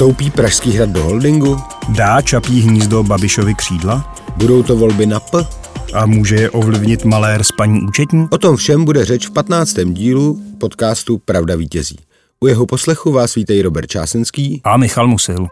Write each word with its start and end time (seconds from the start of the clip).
Vstoupí 0.00 0.30
Pražský 0.30 0.72
hrad 0.72 0.90
do 0.90 1.02
holdingu? 1.02 1.60
Dá 1.88 2.22
Čapí 2.22 2.60
hnízdo 2.60 3.02
Babišovi 3.02 3.54
křídla? 3.54 4.14
Budou 4.36 4.62
to 4.62 4.76
volby 4.76 5.06
na 5.06 5.20
P? 5.20 5.46
A 5.92 6.06
může 6.06 6.36
je 6.36 6.50
ovlivnit 6.50 7.04
malér 7.04 7.44
s 7.44 7.52
paní 7.52 7.80
účetní? 7.80 8.28
O 8.30 8.38
tom 8.38 8.56
všem 8.56 8.84
bude 8.84 9.04
řeč 9.04 9.26
v 9.26 9.30
15. 9.30 9.74
dílu 9.84 10.42
podcastu 10.58 11.18
Pravda 11.18 11.56
vítězí. 11.56 11.96
U 12.40 12.46
jeho 12.46 12.66
poslechu 12.66 13.12
vás 13.12 13.34
vítejí 13.34 13.62
Robert 13.62 13.86
Čásenský 13.86 14.60
a 14.64 14.76
Michal 14.76 15.06
Musil. 15.06 15.46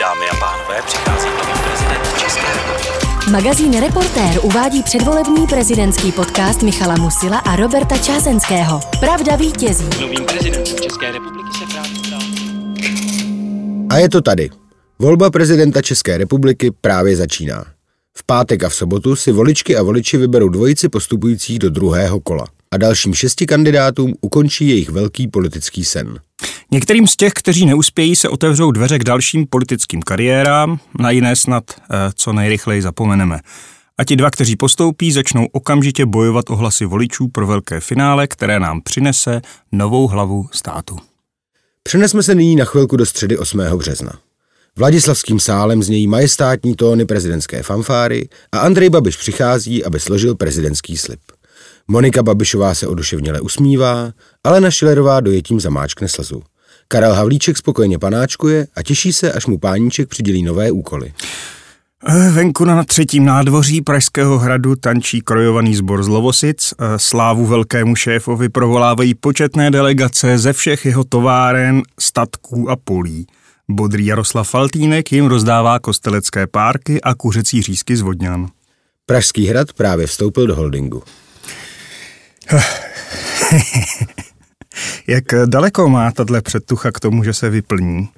Dámy 0.00 0.28
a 0.32 0.36
pánové, 0.36 0.82
přichází 0.86 1.28
nový 1.28 1.60
prezident 1.64 2.18
České 2.18 2.46
republiky. 2.52 2.88
Magazín 3.30 3.80
Reportér 3.80 4.40
uvádí 4.42 4.82
předvolební 4.82 5.46
prezidentský 5.46 6.12
podcast 6.12 6.62
Michala 6.62 6.94
Musila 6.94 7.38
a 7.38 7.56
Roberta 7.56 7.98
Čásenského. 7.98 8.80
Pravda 9.00 9.36
vítězí. 9.36 9.84
Novým 10.00 10.24
prezidentem 10.24 10.76
České 10.82 11.12
republiky 11.12 11.48
se 11.58 11.66
právě. 11.66 12.01
A 13.92 13.98
je 13.98 14.08
to 14.08 14.20
tady. 14.20 14.50
Volba 14.98 15.30
prezidenta 15.30 15.82
České 15.82 16.18
republiky 16.18 16.70
právě 16.80 17.16
začíná. 17.16 17.64
V 18.16 18.26
pátek 18.26 18.64
a 18.64 18.68
v 18.68 18.74
sobotu 18.74 19.16
si 19.16 19.32
voličky 19.32 19.76
a 19.76 19.82
voliči 19.82 20.16
vyberou 20.16 20.48
dvojici 20.48 20.88
postupujících 20.88 21.58
do 21.58 21.70
druhého 21.70 22.20
kola. 22.20 22.46
A 22.70 22.76
dalším 22.76 23.14
šesti 23.14 23.46
kandidátům 23.46 24.14
ukončí 24.20 24.68
jejich 24.68 24.88
velký 24.88 25.28
politický 25.28 25.84
sen. 25.84 26.18
Některým 26.70 27.06
z 27.06 27.16
těch, 27.16 27.32
kteří 27.32 27.66
neuspějí, 27.66 28.16
se 28.16 28.28
otevřou 28.28 28.70
dveře 28.70 28.98
k 28.98 29.04
dalším 29.04 29.46
politickým 29.46 30.02
kariérám, 30.02 30.78
na 31.00 31.10
jiné 31.10 31.36
snad 31.36 31.64
eh, 31.70 31.96
co 32.14 32.32
nejrychleji 32.32 32.82
zapomeneme. 32.82 33.40
A 33.98 34.04
ti 34.04 34.16
dva, 34.16 34.30
kteří 34.30 34.56
postoupí, 34.56 35.12
začnou 35.12 35.46
okamžitě 35.52 36.06
bojovat 36.06 36.50
o 36.50 36.56
hlasy 36.56 36.84
voličů 36.84 37.28
pro 37.28 37.46
velké 37.46 37.80
finále, 37.80 38.26
které 38.26 38.60
nám 38.60 38.80
přinese 38.80 39.40
novou 39.72 40.08
hlavu 40.08 40.46
státu. 40.52 41.11
Přenesme 41.82 42.22
se 42.22 42.34
nyní 42.34 42.56
na 42.56 42.64
chvilku 42.64 42.96
do 42.96 43.06
středy 43.06 43.38
8. 43.38 43.58
března. 43.76 44.12
Vladislavským 44.76 45.40
sálem 45.40 45.82
znějí 45.82 46.06
majestátní 46.06 46.74
tóny 46.74 47.04
prezidentské 47.04 47.62
fanfáry 47.62 48.28
a 48.52 48.58
Andrej 48.58 48.90
Babiš 48.90 49.16
přichází, 49.16 49.84
aby 49.84 50.00
složil 50.00 50.34
prezidentský 50.34 50.96
slib. 50.96 51.20
Monika 51.88 52.22
Babišová 52.22 52.74
se 52.74 52.86
oduševněle 52.86 53.40
usmívá, 53.40 54.12
Alena 54.44 54.70
Šilerová 54.70 55.20
dojetím 55.20 55.60
zamáčkne 55.60 56.08
slzu. 56.08 56.42
Karel 56.88 57.14
Havlíček 57.14 57.56
spokojeně 57.56 57.98
panáčkuje 57.98 58.66
a 58.74 58.82
těší 58.82 59.12
se, 59.12 59.32
až 59.32 59.46
mu 59.46 59.58
páníček 59.58 60.08
přidělí 60.08 60.42
nové 60.42 60.70
úkoly. 60.70 61.12
Eh, 62.06 62.30
Venku 62.30 62.64
na 62.64 62.84
třetím 62.84 63.24
nádvoří 63.24 63.80
Pražského 63.80 64.38
hradu 64.38 64.76
tančí 64.76 65.20
krojovaný 65.20 65.74
sbor 65.74 66.02
z 66.02 66.08
Lovosic. 66.08 66.74
Eh, 66.78 66.98
Slávu 66.98 67.46
velkému 67.46 67.96
šéfovi 67.96 68.48
provolávají 68.48 69.14
početné 69.14 69.70
delegace 69.70 70.38
ze 70.38 70.52
všech 70.52 70.84
jeho 70.84 71.04
továren, 71.04 71.82
statků 72.00 72.70
a 72.70 72.76
polí. 72.76 73.26
Bodrý 73.68 74.06
Jaroslav 74.06 74.48
Faltýnek 74.48 75.12
jim 75.12 75.26
rozdává 75.26 75.78
kostelecké 75.78 76.46
párky 76.46 77.00
a 77.00 77.14
kuřecí 77.14 77.62
řízky 77.62 77.96
z 77.96 78.00
Vodňan. 78.00 78.48
Pražský 79.06 79.46
hrad 79.46 79.72
právě 79.72 80.06
vstoupil 80.06 80.46
do 80.46 80.56
holdingu. 80.56 81.02
Jak 85.06 85.24
daleko 85.46 85.88
má 85.88 86.10
tato 86.10 86.42
předtucha 86.42 86.92
k 86.92 87.00
tomu, 87.00 87.24
že 87.24 87.34
se 87.34 87.50
vyplní? 87.50 88.08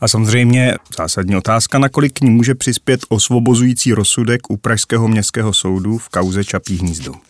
A 0.00 0.08
samozřejmě 0.08 0.74
zásadní 0.98 1.36
otázka, 1.36 1.78
nakolik 1.78 2.12
k 2.12 2.20
ní 2.20 2.30
může 2.30 2.54
přispět 2.54 3.00
osvobozující 3.08 3.92
rozsudek 3.92 4.50
u 4.50 4.56
Pražského 4.56 5.08
městského 5.08 5.54
soudu 5.54 5.98
v 5.98 6.08
kauze 6.08 6.44
Čapí 6.44 6.76
hnízdo. 6.76 7.27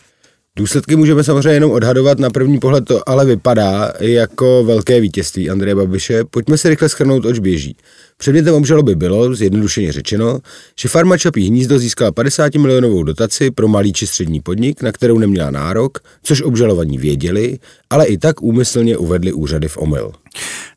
Důsledky 0.57 0.95
můžeme 0.95 1.23
samozřejmě 1.23 1.49
jenom 1.49 1.71
odhadovat, 1.71 2.19
na 2.19 2.29
první 2.29 2.59
pohled 2.59 2.85
to 2.85 3.09
ale 3.09 3.25
vypadá 3.25 3.93
jako 3.99 4.63
velké 4.63 5.01
vítězství 5.01 5.49
Andreje 5.49 5.75
Babiše. 5.75 6.23
Pojďme 6.31 6.57
si 6.57 6.69
rychle 6.69 6.89
schrnout, 6.89 7.25
oč 7.25 7.39
běží. 7.39 7.77
Předmětem 8.17 8.55
obžaloby 8.55 8.95
bylo, 8.95 9.35
zjednodušeně 9.35 9.91
řečeno, 9.91 10.39
že 10.79 10.89
farma 10.89 11.17
Čapí 11.17 11.47
hnízdo 11.47 11.79
získala 11.79 12.11
50 12.11 12.55
milionovou 12.55 13.03
dotaci 13.03 13.51
pro 13.51 13.67
malý 13.67 13.93
či 13.93 14.07
střední 14.07 14.41
podnik, 14.41 14.81
na 14.81 14.91
kterou 14.91 15.17
neměla 15.17 15.51
nárok, 15.51 15.97
což 16.23 16.41
obžalovaní 16.41 16.97
věděli, 16.97 17.59
ale 17.89 18.05
i 18.05 18.17
tak 18.17 18.41
úmyslně 18.41 18.97
uvedli 18.97 19.33
úřady 19.33 19.67
v 19.67 19.77
omyl. 19.77 20.11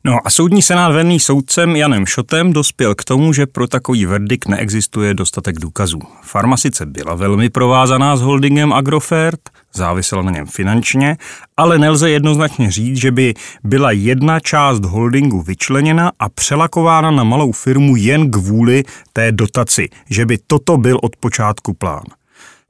No 0.03 0.17
a 0.25 0.29
soudní 0.29 0.61
senát 0.61 0.91
vedený 0.91 1.19
soudcem 1.19 1.75
Janem 1.75 2.05
Šotem 2.05 2.53
dospěl 2.53 2.95
k 2.95 3.03
tomu, 3.03 3.33
že 3.33 3.45
pro 3.45 3.67
takový 3.67 4.05
verdikt 4.05 4.47
neexistuje 4.47 5.13
dostatek 5.13 5.59
důkazů. 5.59 5.99
Farma 6.23 6.57
sice 6.57 6.85
byla 6.85 7.15
velmi 7.15 7.49
provázaná 7.49 8.15
s 8.15 8.21
holdingem 8.21 8.73
Agrofert, 8.73 9.39
závisela 9.75 10.21
na 10.21 10.31
něm 10.31 10.45
finančně, 10.45 11.17
ale 11.57 11.79
nelze 11.79 12.09
jednoznačně 12.09 12.71
říct, 12.71 12.97
že 12.97 13.11
by 13.11 13.33
byla 13.63 13.91
jedna 13.91 14.39
část 14.39 14.85
holdingu 14.85 15.41
vyčleněna 15.41 16.11
a 16.19 16.29
přelakována 16.29 17.11
na 17.11 17.23
malou 17.23 17.51
firmu 17.51 17.95
jen 17.95 18.31
kvůli 18.31 18.83
té 19.13 19.31
dotaci, 19.31 19.89
že 20.09 20.25
by 20.25 20.37
toto 20.47 20.77
byl 20.77 20.99
od 21.01 21.15
počátku 21.15 21.73
plán. 21.73 22.03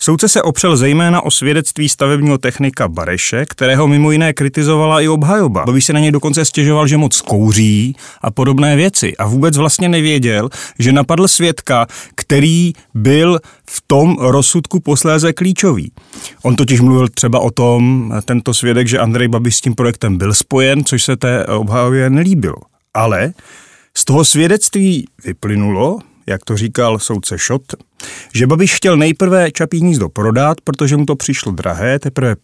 Soudce 0.03 0.29
se 0.29 0.41
opřel 0.41 0.77
zejména 0.77 1.21
o 1.21 1.31
svědectví 1.31 1.89
stavebního 1.89 2.37
technika 2.37 2.87
Bareše, 2.87 3.45
kterého 3.45 3.87
mimo 3.87 4.11
jiné 4.11 4.33
kritizovala 4.33 5.01
i 5.01 5.07
obhajoba. 5.07 5.65
Babiš 5.65 5.85
se 5.85 5.93
na 5.93 5.99
něj 5.99 6.11
dokonce 6.11 6.45
stěžoval, 6.45 6.87
že 6.87 6.97
moc 6.97 7.21
kouří 7.21 7.95
a 8.21 8.31
podobné 8.31 8.75
věci 8.75 9.17
a 9.17 9.27
vůbec 9.27 9.57
vlastně 9.57 9.89
nevěděl, 9.89 10.49
že 10.79 10.91
napadl 10.91 11.27
svědka, 11.27 11.87
který 12.15 12.73
byl 12.93 13.39
v 13.69 13.83
tom 13.87 14.17
rozsudku 14.19 14.79
posléze 14.79 15.33
klíčový. 15.33 15.91
On 16.43 16.55
totiž 16.55 16.81
mluvil 16.81 17.07
třeba 17.07 17.39
o 17.39 17.51
tom, 17.51 18.13
tento 18.25 18.53
svědek, 18.53 18.87
že 18.87 18.99
Andrej 18.99 19.27
Babiš 19.27 19.55
s 19.55 19.61
tím 19.61 19.75
projektem 19.75 20.17
byl 20.17 20.33
spojen, 20.33 20.85
což 20.85 21.03
se 21.03 21.17
té 21.17 21.45
obhajově 21.45 22.09
nelíbilo. 22.09 22.57
Ale 22.93 23.33
z 23.97 24.05
toho 24.05 24.25
svědectví 24.25 25.07
vyplynulo, 25.25 25.99
jak 26.27 26.45
to 26.45 26.57
říkal 26.57 26.99
soudce 26.99 27.37
Šot, 27.37 27.61
že 28.33 28.47
Babiš 28.47 28.75
chtěl 28.75 28.97
nejprve 28.97 29.51
Čapí 29.51 29.79
hnízdo 29.79 30.09
prodat, 30.09 30.61
protože 30.63 30.97
mu 30.97 31.05
to 31.05 31.15
přišlo 31.15 31.51
drahé, 31.51 31.99
teprve 31.99 32.35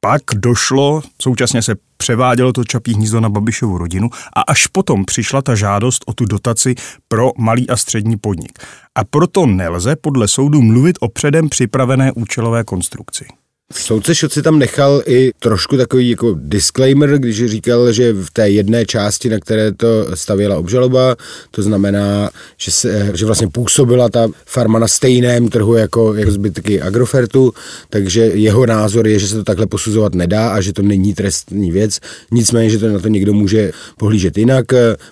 pak 0.00 0.22
došlo, 0.34 1.02
současně 1.22 1.62
se 1.62 1.74
převádělo 1.96 2.52
to 2.52 2.64
Čapí 2.64 2.94
hnízdo 2.94 3.20
na 3.20 3.28
Babišovu 3.28 3.78
rodinu 3.78 4.10
a 4.36 4.40
až 4.40 4.66
potom 4.66 5.04
přišla 5.04 5.42
ta 5.42 5.54
žádost 5.54 6.04
o 6.06 6.12
tu 6.12 6.24
dotaci 6.24 6.74
pro 7.08 7.30
malý 7.38 7.70
a 7.70 7.76
střední 7.76 8.16
podnik. 8.16 8.58
A 8.94 9.04
proto 9.04 9.46
nelze 9.46 9.96
podle 9.96 10.28
soudu 10.28 10.62
mluvit 10.62 10.96
o 11.00 11.08
předem 11.08 11.48
připravené 11.48 12.12
účelové 12.12 12.64
konstrukci. 12.64 13.26
Soudce 13.72 14.14
Šot 14.14 14.32
si 14.32 14.42
tam 14.42 14.58
nechal 14.58 15.02
i 15.06 15.32
trošku 15.38 15.76
takový 15.76 16.10
jako 16.10 16.34
disclaimer, 16.38 17.18
když 17.18 17.46
říkal, 17.46 17.92
že 17.92 18.12
v 18.12 18.30
té 18.32 18.50
jedné 18.50 18.86
části, 18.86 19.28
na 19.28 19.38
které 19.38 19.72
to 19.72 20.06
stavěla 20.14 20.58
obžaloba, 20.58 21.16
to 21.50 21.62
znamená, 21.62 22.30
že, 22.56 22.70
se, 22.70 23.12
že 23.14 23.26
vlastně 23.26 23.48
působila 23.48 24.08
ta 24.08 24.28
farma 24.46 24.78
na 24.78 24.88
stejném 24.88 25.48
trhu 25.48 25.74
jako, 25.74 26.14
jako 26.14 26.30
zbytky 26.30 26.82
Agrofertu, 26.82 27.52
takže 27.90 28.20
jeho 28.20 28.66
názor 28.66 29.08
je, 29.08 29.18
že 29.18 29.28
se 29.28 29.34
to 29.34 29.44
takhle 29.44 29.66
posuzovat 29.66 30.14
nedá 30.14 30.48
a 30.48 30.60
že 30.60 30.72
to 30.72 30.82
není 30.82 31.14
trestní 31.14 31.70
věc, 31.72 31.98
nicméně, 32.30 32.70
že 32.70 32.78
to 32.78 32.88
na 32.88 32.98
to 32.98 33.08
někdo 33.08 33.32
může 33.32 33.72
pohlížet 33.98 34.38
jinak. 34.38 34.66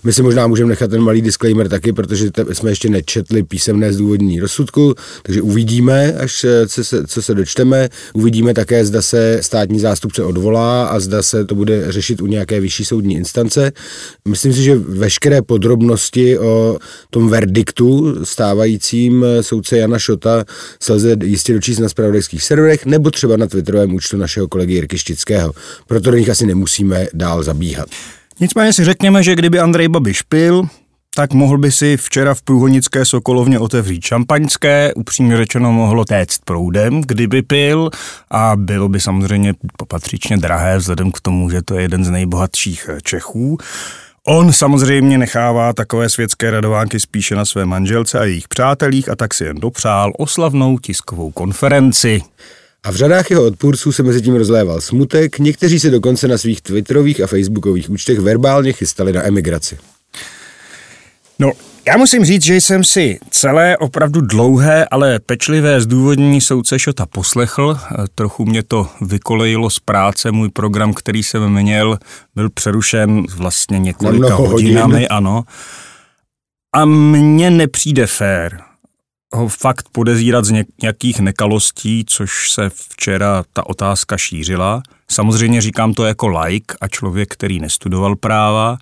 My 0.04 0.12
si 0.12 0.22
možná 0.22 0.46
můžeme 0.46 0.68
nechat 0.68 0.90
ten 0.90 1.02
malý 1.02 1.22
disclaimer 1.22 1.68
taky, 1.68 1.92
protože 1.92 2.30
jsme 2.52 2.70
ještě 2.70 2.88
nečetli 2.88 3.42
písemné 3.42 3.92
zdůvodnění 3.92 4.40
rozsudku, 4.40 4.94
takže 5.22 5.42
uvidíme, 5.42 6.12
až 6.12 6.46
co 6.68 6.84
se, 6.84 7.06
co 7.06 7.22
se 7.22 7.34
dočteme, 7.34 7.88
uvidíme 8.12 8.43
Uvidíme 8.44 8.54
také, 8.54 8.84
zda 8.84 9.02
se 9.02 9.38
státní 9.42 9.80
zástupce 9.80 10.22
odvolá 10.22 10.86
a 10.86 11.00
zda 11.00 11.22
se 11.22 11.44
to 11.44 11.54
bude 11.54 11.92
řešit 11.92 12.22
u 12.22 12.26
nějaké 12.26 12.60
vyšší 12.60 12.84
soudní 12.84 13.14
instance. 13.14 13.72
Myslím 14.28 14.52
si, 14.52 14.62
že 14.62 14.74
veškeré 14.76 15.42
podrobnosti 15.42 16.38
o 16.38 16.78
tom 17.10 17.28
verdiktu 17.28 18.16
stávajícím 18.24 19.24
soudce 19.40 19.78
Jana 19.78 19.98
Šota 19.98 20.44
se 20.82 20.92
lze 20.92 21.16
jistě 21.24 21.52
dočíst 21.52 21.78
na 21.78 21.88
spravodajských 21.88 22.42
serverech 22.42 22.86
nebo 22.86 23.10
třeba 23.10 23.36
na 23.36 23.46
twitterovém 23.46 23.94
účtu 23.94 24.16
našeho 24.16 24.48
kolegy 24.48 24.74
Jirky 24.74 24.98
Štického. 24.98 25.52
Proto 25.86 26.10
do 26.10 26.16
nich 26.16 26.28
asi 26.28 26.46
nemusíme 26.46 27.06
dál 27.14 27.42
zabíhat. 27.42 27.88
Nicméně 28.40 28.72
si 28.72 28.84
řekněme, 28.84 29.22
že 29.22 29.34
kdyby 29.34 29.58
Andrej 29.58 29.88
Babiš 29.88 30.22
pil, 30.22 30.62
tak 31.14 31.32
mohl 31.32 31.58
by 31.58 31.72
si 31.72 31.96
včera 31.96 32.34
v 32.34 32.42
průhonické 32.42 33.04
Sokolovně 33.04 33.58
otevřít 33.58 34.04
šampaňské, 34.04 34.92
upřímně 34.94 35.36
řečeno 35.36 35.72
mohlo 35.72 36.04
téct 36.04 36.38
proudem, 36.44 37.00
kdyby 37.00 37.42
pil 37.42 37.90
a 38.30 38.52
bylo 38.56 38.88
by 38.88 39.00
samozřejmě 39.00 39.54
patřičně 39.88 40.36
drahé 40.36 40.78
vzhledem 40.78 41.12
k 41.12 41.20
tomu, 41.20 41.50
že 41.50 41.62
to 41.62 41.74
je 41.74 41.82
jeden 41.82 42.04
z 42.04 42.10
nejbohatších 42.10 42.90
Čechů. 43.02 43.58
On 44.26 44.52
samozřejmě 44.52 45.18
nechává 45.18 45.72
takové 45.72 46.08
světské 46.08 46.50
radovánky 46.50 47.00
spíše 47.00 47.34
na 47.34 47.44
své 47.44 47.66
manželce 47.66 48.18
a 48.18 48.24
jejich 48.24 48.48
přátelích 48.48 49.08
a 49.08 49.16
tak 49.16 49.34
si 49.34 49.44
jen 49.44 49.60
dopřál 49.60 50.12
oslavnou 50.18 50.78
tiskovou 50.78 51.30
konferenci. 51.30 52.22
A 52.84 52.90
v 52.90 52.96
řadách 52.96 53.30
jeho 53.30 53.44
odpůrců 53.44 53.92
se 53.92 54.02
mezi 54.02 54.22
tím 54.22 54.34
rozléval 54.34 54.80
smutek, 54.80 55.38
někteří 55.38 55.80
se 55.80 55.90
dokonce 55.90 56.28
na 56.28 56.38
svých 56.38 56.62
twitterových 56.62 57.20
a 57.20 57.26
facebookových 57.26 57.90
účtech 57.90 58.18
verbálně 58.18 58.72
chystali 58.72 59.12
na 59.12 59.22
emigraci. 59.26 59.78
No, 61.38 61.52
já 61.86 61.96
musím 61.96 62.24
říct, 62.24 62.42
že 62.42 62.54
jsem 62.54 62.84
si 62.84 63.18
celé 63.30 63.76
opravdu 63.76 64.20
dlouhé, 64.20 64.86
ale 64.90 65.18
pečlivé 65.18 65.80
zdůvodnění 65.80 66.40
soudce 66.40 66.78
Šota 66.78 67.06
poslechl. 67.06 67.78
Trochu 68.14 68.44
mě 68.44 68.62
to 68.62 68.88
vykolejilo 69.00 69.70
z 69.70 69.78
práce. 69.78 70.32
Můj 70.32 70.48
program, 70.48 70.94
který 70.94 71.22
jsem 71.22 71.52
měl, 71.62 71.98
byl 72.34 72.50
přerušen 72.50 73.22
vlastně 73.36 73.78
několika 73.78 74.34
hodinami, 74.34 74.94
hodin. 74.94 75.08
ano. 75.10 75.44
A 76.74 76.84
mně 76.84 77.50
nepřijde 77.50 78.06
fér 78.06 78.60
ho 79.34 79.48
fakt 79.48 79.88
podezírat 79.92 80.44
z 80.44 80.64
nějakých 80.82 81.20
nekalostí, 81.20 82.04
což 82.08 82.50
se 82.50 82.70
včera 82.90 83.44
ta 83.52 83.66
otázka 83.66 84.16
šířila. 84.16 84.82
Samozřejmě 85.10 85.60
říkám 85.60 85.94
to 85.94 86.04
jako 86.04 86.28
like 86.28 86.74
a 86.80 86.88
člověk, 86.88 87.32
který 87.32 87.60
nestudoval 87.60 88.16
práva. 88.16 88.76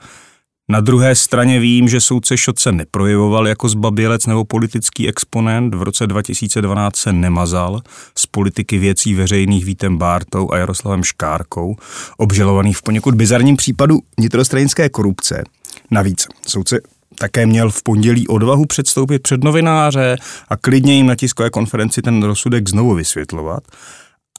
Na 0.72 0.80
druhé 0.80 1.14
straně 1.14 1.60
vím, 1.60 1.88
že 1.88 2.00
soudce 2.00 2.36
Šot 2.36 2.58
se 2.58 2.72
neprojevoval 2.72 3.48
jako 3.48 3.68
zbabělec 3.68 4.26
nebo 4.26 4.44
politický 4.44 5.08
exponent. 5.08 5.74
V 5.74 5.82
roce 5.82 6.06
2012 6.06 6.96
se 6.96 7.12
nemazal 7.12 7.80
z 8.18 8.26
politiky 8.26 8.78
věcí 8.78 9.14
veřejných 9.14 9.64
Vítem 9.64 9.98
Bártou 9.98 10.52
a 10.52 10.56
Jaroslavem 10.56 11.04
Škárkou, 11.04 11.76
obžalovaných 12.16 12.76
v 12.76 12.82
poněkud 12.82 13.14
bizarním 13.14 13.56
případu 13.56 13.98
nitrostranické 14.20 14.88
korupce. 14.88 15.44
Navíc 15.90 16.26
soudce 16.46 16.80
také 17.18 17.46
měl 17.46 17.70
v 17.70 17.82
pondělí 17.82 18.28
odvahu 18.28 18.66
předstoupit 18.66 19.22
před 19.22 19.44
novináře 19.44 20.16
a 20.48 20.56
klidně 20.56 20.94
jim 20.94 21.06
na 21.06 21.14
tiskové 21.14 21.50
konferenci 21.50 22.02
ten 22.02 22.22
rozsudek 22.22 22.68
znovu 22.68 22.94
vysvětlovat. 22.94 23.62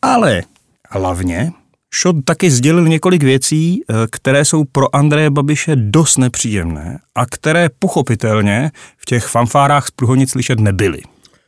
Ale 0.01 0.43
hlavně 0.89 1.51
Šot 1.95 2.15
taky 2.25 2.51
sdělil 2.51 2.87
několik 2.87 3.23
věcí, 3.23 3.81
eh, 3.81 3.93
které 4.11 4.45
jsou 4.45 4.63
pro 4.63 4.95
Andreje 4.95 5.29
Babiše 5.29 5.75
dost 5.75 6.17
nepříjemné 6.17 6.99
a 7.15 7.25
které 7.25 7.69
pochopitelně 7.79 8.71
v 8.97 9.05
těch 9.05 9.25
fanfárách 9.25 9.87
z 9.87 9.91
Pruhonic 9.91 10.29
slyšet 10.29 10.59
nebyly. 10.59 11.01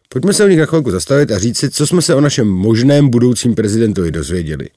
Pojďme 0.09 0.33
se 0.33 0.43
o 0.43 0.47
nich 0.47 0.59
na 0.59 0.65
chvilku 0.65 0.91
zastavit 0.91 1.31
a 1.31 1.39
říct 1.39 1.57
si, 1.57 1.69
co 1.69 1.87
jsme 1.87 2.01
se 2.01 2.15
o 2.15 2.21
našem 2.21 2.47
možném 2.47 3.09
budoucím 3.09 3.55
prezidentovi 3.55 4.11
dozvěděli. 4.11 4.69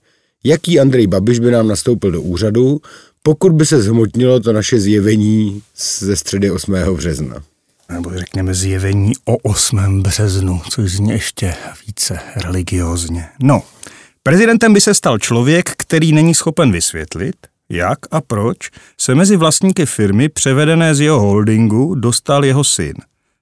Jaký 0.45 0.81
Andrej 0.81 1.07
Babiš 1.07 1.39
by 1.39 1.51
nám 1.51 1.69
nastoupil 1.69 2.11
do 2.11 2.23
úřadu, 2.23 2.81
pokud 3.23 3.53
by 3.53 3.67
se 3.67 3.83
zhmotnilo 3.83 4.41
to 4.41 4.53
naše 4.53 4.81
zjevení 4.81 5.63
ze 5.99 6.17
středy 6.17 6.51
8. 6.51 6.75
března. 6.97 7.37
Nebo 7.93 8.11
řekněme 8.15 8.55
zjevení 8.55 9.13
o 9.25 9.37
8. 9.37 10.03
březnu, 10.03 10.61
což 10.71 10.93
zní 10.93 11.11
ještě 11.11 11.55
více 11.87 12.19
religiózně. 12.37 13.27
No, 13.43 13.63
prezidentem 14.29 14.73
by 14.73 14.81
se 14.81 14.95
stal 14.95 15.19
člověk, 15.19 15.71
který 15.77 16.13
není 16.13 16.35
schopen 16.35 16.73
vysvětlit, 16.73 17.37
jak 17.69 17.99
a 18.11 18.21
proč 18.21 18.57
se 19.01 19.15
mezi 19.15 19.37
vlastníky 19.37 19.87
firmy 19.87 20.29
převedené 20.29 20.95
z 20.95 21.01
jeho 21.01 21.21
holdingu 21.21 21.95
dostal 21.95 22.45
jeho 22.45 22.65
syn. 22.65 22.95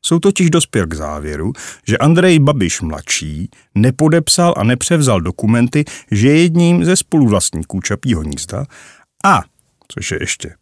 Jsou 0.03 0.19
totiž 0.19 0.51
dospěl 0.51 0.87
k 0.87 0.95
závěru, 0.95 1.53
že 1.89 1.99
Andrej 1.99 2.39
Babiš 2.39 2.81
mladší 2.81 3.51
nepodepsal 3.75 4.55
a 4.57 4.65
nepřevzal 4.65 5.21
dokumenty, 5.21 5.85
že 6.11 6.29
je 6.29 6.43
jedním 6.43 6.85
ze 6.85 6.97
spoluvlastníků 6.97 7.81
Čapího 7.81 8.21
hnízda 8.21 8.65
a 9.25 9.43
což 9.89 10.11
je 10.11 10.19
ještě 10.23 10.55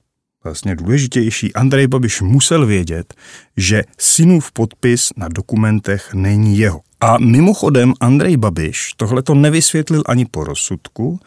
vlastně 0.44 0.76
důležitější, 0.76 1.54
Andrej 1.54 1.86
Babiš 1.86 2.20
musel 2.20 2.66
vědět, 2.66 3.14
že 3.56 3.82
synův 3.98 4.52
podpis 4.52 5.08
na 5.16 5.28
dokumentech 5.28 6.14
není 6.14 6.58
jeho. 6.58 6.80
A 7.04 7.18
mimochodem 7.18 7.92
Andrej 8.00 8.36
Babiš 8.36 8.90
tohle 8.96 9.22
to 9.22 9.34
nevysvětlil 9.34 10.02
ani 10.06 10.24
po 10.24 10.44
rozsudku 10.44 11.20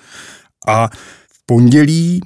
a 0.68 0.88
v 1.32 1.46
pondělí 1.46 2.22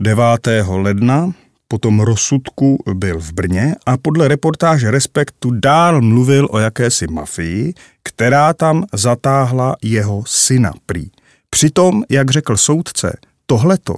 9. 0.00 0.24
ledna 0.68 1.32
po 1.68 1.78
tom 1.78 2.00
rozsudku 2.00 2.78
byl 2.94 3.20
v 3.20 3.32
Brně 3.32 3.74
a 3.86 3.96
podle 3.96 4.28
reportáže 4.28 4.90
Respektu 4.90 5.50
dál 5.50 6.00
mluvil 6.00 6.48
o 6.50 6.58
jakési 6.58 7.06
mafii, 7.06 7.74
která 8.02 8.54
tam 8.54 8.84
zatáhla 8.92 9.76
jeho 9.82 10.22
syna 10.26 10.72
prý. 10.86 11.10
Přitom, 11.50 12.02
jak 12.10 12.30
řekl 12.30 12.56
soudce, 12.56 13.16
tohleto 13.46 13.94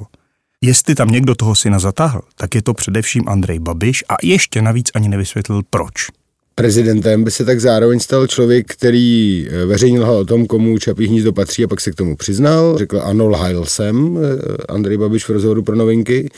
Jestli 0.61 0.95
tam 0.95 1.09
někdo 1.09 1.35
toho 1.35 1.55
syna 1.55 1.79
zatáhl, 1.79 2.21
tak 2.37 2.55
je 2.55 2.63
to 2.63 2.75
především 2.75 3.29
Andrej 3.29 3.59
Babiš 3.59 4.05
a 4.09 4.17
ještě 4.23 4.63
navíc 4.63 4.91
ani 4.95 5.09
nevysvětlil 5.09 5.63
proč. 5.71 6.24
Prezidentem 6.55 7.25
by 7.25 7.31
se 7.31 7.45
tak 7.45 7.61
zároveň 7.61 8.01
stal 8.01 8.27
člověk, 8.27 8.67
který 8.73 9.47
eh, 9.51 9.67
veřejně 9.67 10.01
lhal 10.01 10.17
o 10.17 10.25
tom, 10.25 10.47
komu 10.47 10.79
Čapí 10.79 11.07
hnízdo 11.07 11.33
patří 11.33 11.65
a 11.65 11.69
pak 11.69 11.81
se 11.81 11.91
k 11.91 11.95
tomu 11.95 12.17
přiznal. 12.17 12.79
Řekl, 12.79 13.01
ano, 13.05 13.29
lhal 13.29 13.65
jsem, 13.65 14.19
eh, 14.19 14.57
Andrej 14.69 14.97
Babiš 14.97 15.25
v 15.25 15.31
rozhovoru 15.31 15.63
pro 15.63 15.77
novinky, 15.77 16.29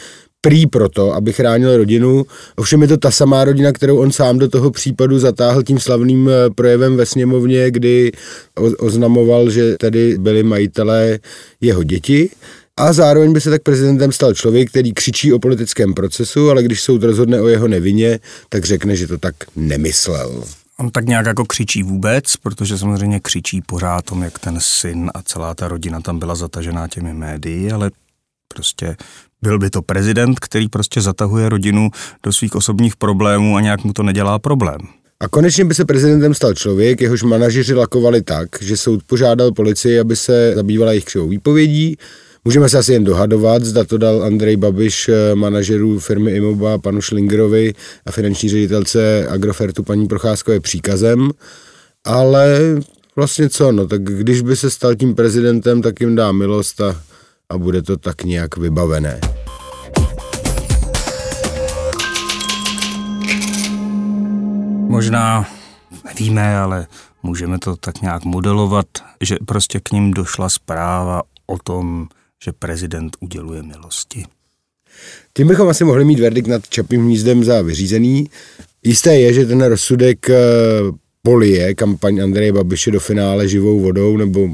prý 0.41 0.67
proto, 0.67 1.13
aby 1.13 1.33
chránil 1.33 1.77
rodinu. 1.77 2.27
Ovšem 2.57 2.83
je 2.83 2.89
to 2.89 2.97
ta 2.97 3.11
samá 3.11 3.45
rodina, 3.45 3.73
kterou 3.73 3.99
on 3.99 4.13
sám 4.13 4.39
do 4.39 4.49
toho 4.49 4.71
případu 4.71 5.19
zatáhl 5.19 5.63
tím 5.63 5.79
slavným 5.79 6.29
eh, 6.29 6.51
projevem 6.55 6.97
ve 6.97 7.07
sněmovně, 7.07 7.71
kdy 7.71 8.13
oznamoval, 8.79 9.51
že 9.51 9.77
tady 9.77 10.19
byli 10.19 10.43
majitelé 10.43 11.19
jeho 11.61 11.83
děti. 11.83 12.31
A 12.81 12.93
zároveň 12.93 13.33
by 13.33 13.41
se 13.41 13.51
tak 13.51 13.63
prezidentem 13.63 14.13
stal 14.13 14.35
člověk, 14.35 14.71
který 14.71 14.93
křičí 14.93 15.33
o 15.33 15.39
politickém 15.39 15.95
procesu, 15.95 16.51
ale 16.51 16.63
když 16.63 16.83
soud 16.83 17.03
rozhodne 17.03 17.41
o 17.41 17.47
jeho 17.47 17.69
nevině, 17.69 18.21
tak 18.49 18.65
řekne, 18.65 18.97
že 18.97 19.07
to 19.07 19.19
tak 19.19 19.35
nemyslel. 19.57 20.45
On 20.79 20.91
tak 20.91 21.07
nějak 21.07 21.27
jako 21.27 21.45
křičí 21.45 21.83
vůbec, 21.83 22.37
protože 22.37 22.79
samozřejmě 22.79 23.21
křičí 23.21 23.63
pořád 23.67 24.05
tom, 24.05 24.23
jak 24.23 24.39
ten 24.39 24.57
syn 24.61 25.11
a 25.15 25.23
celá 25.23 25.55
ta 25.55 25.69
rodina 25.69 26.01
tam 26.01 26.19
byla 26.19 26.35
zatažená 26.35 26.89
těmi 26.89 27.15
médii, 27.15 27.73
ale 27.73 27.91
prostě 28.55 28.97
byl 29.43 29.59
by 29.59 29.71
to 29.71 29.83
prezident, 29.83 30.41
který 30.41 30.69
prostě 30.69 31.01
zatahuje 31.01 31.49
rodinu 31.49 31.91
do 32.23 32.33
svých 32.33 32.55
osobních 32.55 32.97
problémů 32.97 33.57
a 33.57 33.61
nějak 33.61 33.85
mu 33.85 33.93
to 33.93 34.03
nedělá 34.03 34.39
problém. 34.39 34.79
A 35.21 35.29
konečně 35.29 35.65
by 35.65 35.75
se 35.75 35.85
prezidentem 35.85 36.35
stal 36.35 36.55
člověk, 36.55 37.01
jehož 37.01 37.23
manažeři 37.23 37.75
lakovali 37.75 38.23
tak, 38.23 38.49
že 38.61 38.77
soud 38.77 39.03
požádal 39.07 39.53
policii, 39.53 40.01
aby 40.01 40.17
se 40.17 40.53
zabývala 40.55 40.93
jejich 40.93 41.05
křivou 41.05 41.29
výpovědí, 41.29 41.97
Můžeme 42.47 42.69
se 42.69 42.79
asi 42.79 42.93
jen 42.93 43.05
dohadovat, 43.05 43.65
zda 43.65 43.85
to 43.85 43.99
dal 43.99 44.23
Andrej 44.23 44.57
Babiš 44.57 45.09
eh, 45.09 45.35
manažerů 45.35 45.99
firmy 45.99 46.31
Imoba 46.31 46.79
panu 46.79 47.01
Šlingerovi 47.01 47.75
a 48.07 48.11
finanční 48.11 48.49
ředitelce 48.49 49.29
Agrofertu 49.29 49.83
paní 49.83 50.09
Procházkové 50.09 50.61
příkazem, 50.61 51.31
ale 52.05 52.61
vlastně 53.17 53.49
co, 53.49 53.73
no 53.73 53.87
tak 53.87 54.03
když 54.03 54.41
by 54.41 54.57
se 54.57 54.71
stal 54.71 54.95
tím 54.95 55.15
prezidentem, 55.15 55.83
tak 55.83 56.01
jim 56.01 56.15
dá 56.15 56.33
milost 56.33 56.81
a, 56.81 57.03
a 57.49 57.59
bude 57.59 57.83
to 57.83 57.97
tak 57.97 58.25
nějak 58.25 58.57
vybavené. 58.57 59.21
Možná 64.89 65.49
nevíme, 66.05 66.59
ale 66.59 66.87
můžeme 67.23 67.59
to 67.59 67.77
tak 67.77 68.03
nějak 68.03 68.25
modelovat, 68.25 68.87
že 69.21 69.37
prostě 69.47 69.81
k 69.81 69.91
ním 69.91 70.11
došla 70.11 70.49
zpráva 70.49 71.23
o 71.47 71.59
tom, 71.59 72.09
že 72.45 72.53
prezident 72.53 73.17
uděluje 73.21 73.63
milosti. 73.63 74.25
Tím 75.37 75.49
bychom 75.49 75.69
asi 75.69 75.85
mohli 75.85 76.05
mít 76.05 76.21
verdikt 76.21 76.49
nad 76.49 76.69
Čapým 76.69 77.03
hnízdem 77.03 77.45
za 77.45 77.63
vyřízený. 77.63 78.31
Jisté 78.85 79.19
je, 79.19 79.33
že 79.33 79.47
ten 79.47 79.63
rozsudek 79.63 80.31
eh, 80.31 80.37
polije 81.23 81.75
kampaň 81.75 82.23
Andreje 82.23 82.53
Babiše 82.53 82.91
do 82.91 83.01
finále 83.01 83.49
živou 83.49 83.81
vodou, 83.81 84.17
nebo 84.17 84.49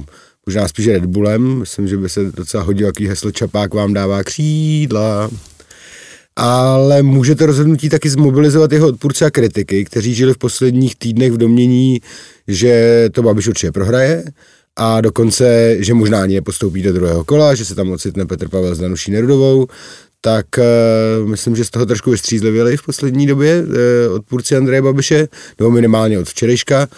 možná 0.46 0.68
spíš 0.68 0.86
Red 0.88 1.06
Bullem. 1.06 1.58
Myslím, 1.58 1.88
že 1.88 1.96
by 1.96 2.08
se 2.08 2.24
docela 2.24 2.62
hodil, 2.62 2.86
jaký 2.86 3.06
heslo 3.06 3.30
Čapák 3.30 3.74
vám 3.74 3.94
dává 3.94 4.24
křídla. 4.24 5.30
Ale 6.36 7.02
může 7.02 7.34
to 7.34 7.46
rozhodnutí 7.46 7.88
taky 7.88 8.10
zmobilizovat 8.10 8.72
jeho 8.72 8.88
odpůrce 8.88 9.26
a 9.26 9.30
kritiky, 9.30 9.84
kteří 9.84 10.14
žili 10.14 10.34
v 10.34 10.38
posledních 10.38 10.96
týdnech 10.96 11.32
v 11.32 11.36
domění, 11.36 12.00
že 12.48 13.04
to 13.12 13.22
Babiš 13.22 13.48
určitě 13.48 13.72
prohraje 13.72 14.24
a 14.76 15.00
dokonce, 15.00 15.76
že 15.78 15.94
možná 15.94 16.22
ani 16.22 16.40
postoupí 16.40 16.82
do 16.82 16.92
druhého 16.92 17.24
kola, 17.24 17.54
že 17.54 17.64
se 17.64 17.74
tam 17.74 17.90
ocitne 17.90 18.26
Petr 18.26 18.48
Pavel 18.48 18.74
s 18.74 18.78
Danuší 18.78 19.10
Nerudovou, 19.10 19.66
tak 20.20 20.46
uh, 20.58 21.28
myslím, 21.28 21.56
že 21.56 21.64
z 21.64 21.70
toho 21.70 21.86
trošku 21.86 22.10
vystřízlivěli 22.10 22.76
v 22.76 22.82
poslední 22.82 23.26
době 23.26 23.62
uh, 23.62 24.14
odpůrci 24.14 24.56
Andreje 24.56 24.82
Babiše, 24.82 25.28
nebo 25.58 25.70
minimálně 25.70 26.18
od 26.18 26.28
včerejška. 26.28 26.88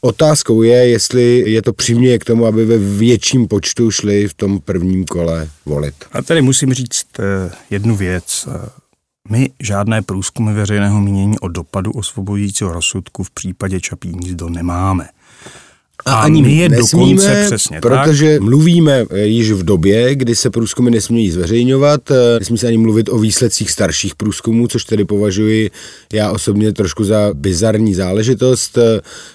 Otázkou 0.00 0.62
je, 0.62 0.88
jestli 0.88 1.50
je 1.50 1.62
to 1.62 1.72
přiměje 1.72 2.18
k 2.18 2.24
tomu, 2.24 2.46
aby 2.46 2.64
ve 2.64 2.78
větším 2.78 3.48
počtu 3.48 3.90
šli 3.90 4.28
v 4.28 4.34
tom 4.34 4.60
prvním 4.60 5.04
kole 5.04 5.48
volit. 5.66 5.94
A 6.12 6.22
tady 6.22 6.42
musím 6.42 6.74
říct 6.74 7.06
uh, 7.18 7.24
jednu 7.70 7.96
věc. 7.96 8.48
My 9.30 9.50
žádné 9.60 10.02
průzkumy 10.02 10.54
veřejného 10.54 11.00
mínění 11.00 11.38
o 11.38 11.48
dopadu 11.48 11.92
osvobozujícího 11.92 12.72
rozsudku 12.72 13.22
v 13.22 13.30
případě 13.30 13.80
Čapí 13.80 14.08
hnízdo 14.08 14.48
nemáme. 14.48 15.08
A, 16.06 16.14
a 16.14 16.20
ani 16.20 16.42
my 16.42 16.56
je 16.56 16.68
nesmíme, 16.68 17.04
dokonce 17.04 17.42
přesně 17.46 17.80
protože 17.80 18.32
tak. 18.32 18.42
mluvíme 18.42 19.04
již 19.24 19.52
v 19.52 19.62
době, 19.62 20.14
kdy 20.14 20.36
se 20.36 20.50
průzkumy 20.50 20.90
nesmějí 20.90 21.30
zveřejňovat, 21.30 22.10
eh, 22.10 22.38
nesmí 22.38 22.58
se 22.58 22.66
ani 22.66 22.78
mluvit 22.78 23.08
o 23.08 23.18
výsledcích 23.18 23.70
starších 23.70 24.14
průzkumů, 24.14 24.68
což 24.68 24.84
tedy 24.84 25.04
považuji 25.04 25.70
já 26.12 26.30
osobně 26.32 26.72
trošku 26.72 27.04
za 27.04 27.30
bizarní 27.34 27.94
záležitost. 27.94 28.78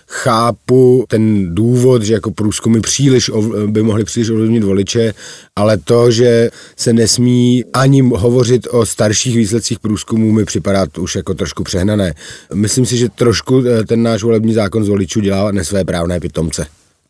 Chápu 0.08 1.06
ten 1.08 1.56
důvod, 1.56 2.04
že 2.04 2.14
jako 2.14 2.32
průzkumy 2.32 2.80
příliš 2.80 3.32
by 3.68 3.84
mohly 3.84 4.04
příliš 4.04 4.30
ovlivnit 4.30 4.64
voliče, 4.64 5.14
ale 5.56 5.78
to, 5.78 6.12
že 6.12 6.50
se 6.78 6.94
nesmí 6.94 7.64
ani 7.74 8.02
hovořit 8.02 8.68
o 8.72 8.86
starších 8.86 9.38
výsledcích 9.38 9.80
průzkumů, 9.80 10.32
mi 10.32 10.46
připadá 10.46 10.86
už 11.00 11.16
jako 11.16 11.34
trošku 11.34 11.64
přehnané. 11.64 12.14
Myslím 12.54 12.86
si, 12.86 12.98
že 12.98 13.10
trošku 13.10 13.64
eh, 13.68 13.84
ten 13.86 14.04
náš 14.04 14.24
volební 14.24 14.54
zákon 14.54 14.84
z 14.84 14.90
voličů 14.90 15.20
dělá 15.20 15.52
nesvé 15.52 15.84
právné 15.84 16.20
pitomce. 16.20 16.61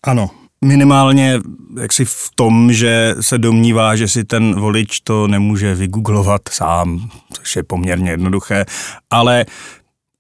Ano, 0.05 0.29
minimálně 0.65 1.39
jaksi 1.81 2.05
v 2.05 2.29
tom, 2.36 2.74
že 2.74 3.15
se 3.20 3.38
domnívá, 3.38 3.96
že 3.96 4.08
si 4.08 4.24
ten 4.24 4.60
volič 4.60 5.00
to 5.00 5.27
nemůže 5.27 5.75
vygooglovat 5.75 6.41
sám, 6.50 7.10
což 7.34 7.55
je 7.55 7.63
poměrně 7.63 8.12
jednoduché, 8.12 8.65
ale 9.10 9.46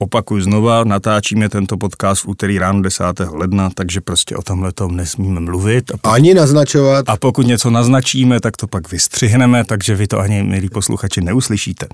Opakuju 0.01 0.41
znova, 0.41 0.83
natáčíme 0.83 1.49
tento 1.49 1.77
podcast 1.77 2.23
v 2.23 2.27
úterý 2.27 2.59
ráno 2.59 2.81
10. 2.81 3.03
ledna, 3.31 3.69
takže 3.69 4.01
prostě 4.01 4.35
o 4.35 4.41
tomhle 4.41 4.71
tom 4.71 4.95
nesmíme 4.95 5.39
mluvit. 5.39 5.91
A 5.91 5.97
pokud, 5.97 6.13
ani 6.13 6.33
naznačovat. 6.33 7.09
A 7.09 7.17
pokud 7.17 7.47
něco 7.47 7.69
naznačíme, 7.69 8.39
tak 8.39 8.57
to 8.57 8.67
pak 8.67 8.91
vystřihneme, 8.91 9.65
takže 9.65 9.95
vy 9.95 10.07
to 10.07 10.19
ani, 10.19 10.43
milí 10.43 10.69
posluchači, 10.69 11.21
neuslyšíte. 11.21 11.87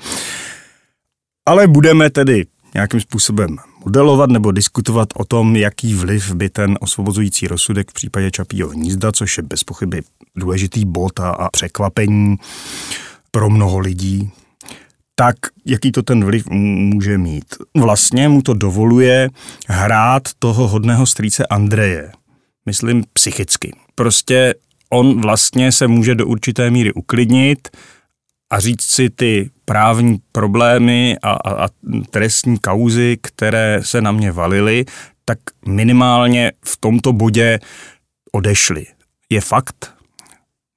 Ale 1.46 1.68
budeme 1.68 2.10
tedy 2.10 2.46
nějakým 2.74 3.02
způsobem 3.02 3.58
modelovat 3.88 4.30
nebo 4.30 4.52
diskutovat 4.52 5.10
o 5.16 5.26
tom, 5.26 5.56
jaký 5.56 5.96
vliv 5.96 6.34
by 6.34 6.50
ten 6.50 6.78
osvobozující 6.82 7.48
rozsudek 7.48 7.90
v 7.90 7.94
případě 7.94 8.32
Čapího 8.32 8.70
hnízda, 8.70 9.12
což 9.12 9.38
je 9.38 9.44
bez 9.44 9.64
pochyby 9.64 10.02
důležitý 10.36 10.86
bod 10.86 11.20
a, 11.20 11.30
a 11.30 11.50
překvapení 11.50 12.36
pro 13.32 13.50
mnoho 13.50 13.80
lidí, 13.80 14.30
tak 15.16 15.36
jaký 15.66 15.92
to 15.92 16.04
ten 16.04 16.26
vliv 16.26 16.48
může 16.50 17.18
mít. 17.18 17.46
Vlastně 17.78 18.30
mu 18.30 18.42
to 18.42 18.54
dovoluje 18.54 19.30
hrát 19.68 20.24
toho 20.40 20.68
hodného 20.68 21.06
strýce 21.06 21.46
Andreje. 21.46 22.12
Myslím 22.66 23.04
psychicky. 23.14 23.72
Prostě 23.96 24.56
on 24.90 25.22
vlastně 25.22 25.72
se 25.72 25.88
může 25.88 26.16
do 26.16 26.28
určité 26.28 26.72
míry 26.72 26.94
uklidnit 26.94 27.68
a 28.52 28.60
říct 28.60 28.84
si 28.84 29.10
ty 29.10 29.50
právní 29.70 30.18
problémy 30.32 31.18
a, 31.24 31.32
a, 31.32 31.66
a 31.66 31.68
trestní 32.10 32.60
kauzy, 32.60 33.18
které 33.22 33.80
se 33.84 34.02
na 34.02 34.12
mě 34.12 34.32
valily, 34.32 34.86
tak 35.26 35.40
minimálně 35.66 36.52
v 36.66 36.78
tomto 36.78 37.14
bodě 37.14 37.60
odešly. 38.32 38.86
Je 39.30 39.42
fakt, 39.42 39.98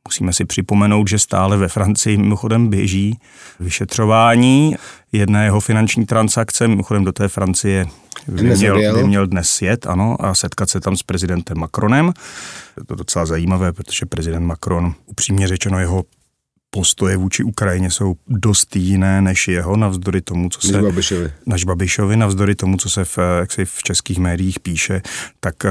Musíme 0.09 0.33
si 0.33 0.45
připomenout, 0.45 1.09
že 1.09 1.19
stále 1.19 1.57
ve 1.57 1.69
Francii 1.69 2.17
mimochodem 2.17 2.69
běží 2.69 3.19
vyšetřování 3.61 4.77
jedné 5.13 5.45
jeho 5.45 5.61
finanční 5.61 6.07
transakce. 6.07 6.69
Mimochodem 6.69 7.05
do 7.05 7.13
té 7.13 7.29
Francie 7.29 7.87
by 8.29 8.43
měl, 8.43 8.95
by 8.95 9.05
měl 9.05 9.27
dnes 9.27 9.63
jet, 9.63 9.87
ano, 9.87 10.17
a 10.21 10.35
setkat 10.35 10.71
se 10.71 10.81
tam 10.81 10.97
s 10.97 11.03
prezidentem 11.03 11.59
Macronem. 11.59 12.13
Je 12.77 12.85
to 12.85 12.95
docela 12.95 13.27
zajímavé, 13.27 13.73
protože 13.73 14.07
prezident 14.07 14.47
Macron, 14.47 14.95
upřímně 15.07 15.49
řečeno, 15.49 15.79
jeho 15.79 16.05
postoje 16.71 17.17
vůči 17.17 17.45
Ukrajině 17.45 17.91
jsou 17.91 18.15
dost 18.29 18.77
jiné 18.77 19.23
než 19.23 19.49
jeho, 19.49 19.77
navzdory 19.77 20.21
tomu, 20.21 20.49
co 20.49 20.61
se... 20.61 20.83
Babišovi. 20.83 21.33
Naš 21.47 21.65
Babišovi, 21.65 22.17
navzdory 22.17 22.55
tomu, 22.55 22.77
co 22.77 22.91
se 22.91 23.05
v, 23.05 23.19
jak 23.41 23.53
se 23.53 23.65
v 23.65 23.83
českých 23.83 24.19
médiích 24.19 24.61
píše, 24.61 25.03
tak 25.41 25.65
eh, 25.65 25.71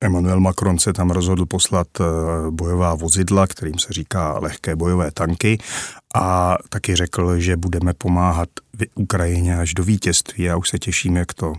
Emmanuel 0.00 0.40
Macron 0.40 0.78
se 0.78 0.92
tam 0.92 1.10
rozhodl 1.10 1.46
poslat 1.46 1.86
eh, 2.00 2.04
bojová 2.50 2.94
vozidla, 2.94 3.46
kterým 3.46 3.78
se 3.78 3.92
říká 3.92 4.38
lehké 4.38 4.76
bojové 4.76 5.10
tanky 5.10 5.58
a 6.14 6.56
taky 6.68 6.96
řekl, 6.96 7.40
že 7.40 7.56
budeme 7.56 7.94
pomáhat 7.94 8.48
v 8.78 8.84
Ukrajině 8.94 9.58
až 9.58 9.74
do 9.74 9.84
vítězství. 9.84 10.44
Já 10.44 10.56
už 10.56 10.68
se 10.68 10.78
těším, 10.78 11.16
jak 11.16 11.34
to 11.34 11.52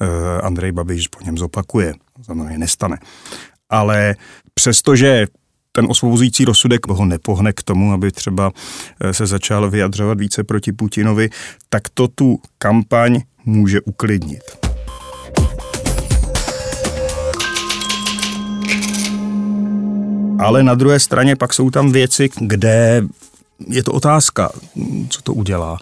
eh, 0.00 0.40
Andrej 0.42 0.72
Babiš 0.72 1.08
po 1.08 1.24
něm 1.24 1.38
zopakuje. 1.38 1.94
Znamená, 2.24 2.58
nestane. 2.58 2.98
Ale 3.70 4.14
přestože 4.54 5.26
ten 5.76 5.86
osvobozující 5.88 6.44
rozsudek 6.44 6.88
ho 6.88 7.04
nepohne 7.04 7.52
k 7.52 7.62
tomu, 7.62 7.92
aby 7.92 8.12
třeba 8.12 8.52
eh, 9.00 9.14
se 9.14 9.26
začal 9.26 9.70
vyjadřovat 9.70 10.20
více 10.20 10.44
proti 10.44 10.72
Putinovi, 10.72 11.30
tak 11.68 11.82
to 11.94 12.08
tu 12.08 12.40
kampaň 12.58 13.20
může 13.44 13.80
uklidnit. 13.80 14.42
Ale 20.38 20.62
na 20.62 20.74
druhé 20.74 21.00
straně 21.00 21.36
pak 21.36 21.54
jsou 21.54 21.70
tam 21.70 21.92
věci, 21.92 22.28
kde 22.40 23.02
je 23.68 23.82
to 23.82 23.92
otázka, 23.92 24.50
co 25.08 25.22
to 25.22 25.32
udělá. 25.32 25.78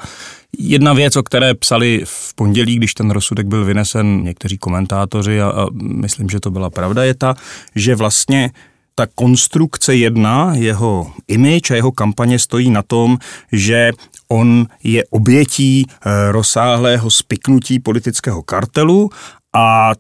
Jedna 0.59 0.93
věc, 0.93 1.17
o 1.17 1.23
které 1.23 1.55
psali 1.55 2.03
v 2.05 2.35
pondělí, 2.35 2.77
když 2.77 2.95
ten 2.95 3.11
rozsudek 3.11 3.47
byl 3.47 3.65
vynesen 3.65 4.23
někteří 4.23 4.59
komentátoři 4.59 5.41
a, 5.41 5.49
a 5.49 5.67
myslím, 5.83 6.29
že 6.29 6.41
to 6.41 6.51
byla 6.51 6.71
pravda, 6.71 7.05
je 7.05 7.15
ta, 7.15 7.35
že 7.75 7.95
vlastně 7.95 8.51
ta 8.95 9.07
konstrukce 9.15 9.95
jedna, 9.97 10.55
jeho 10.55 11.13
image 11.29 11.71
a 11.71 11.75
jeho 11.75 11.93
kampaně 11.93 12.39
stojí 12.39 12.71
na 12.71 12.83
tom, 12.83 13.19
že 13.53 13.93
on 14.29 14.67
je 14.85 15.05
obětí 15.11 15.87
eh, 15.87 16.33
rozsáhlého 16.33 17.11
spiknutí 17.11 17.79
politického 17.79 18.43
kartelu 18.43 19.11
a 19.55 19.93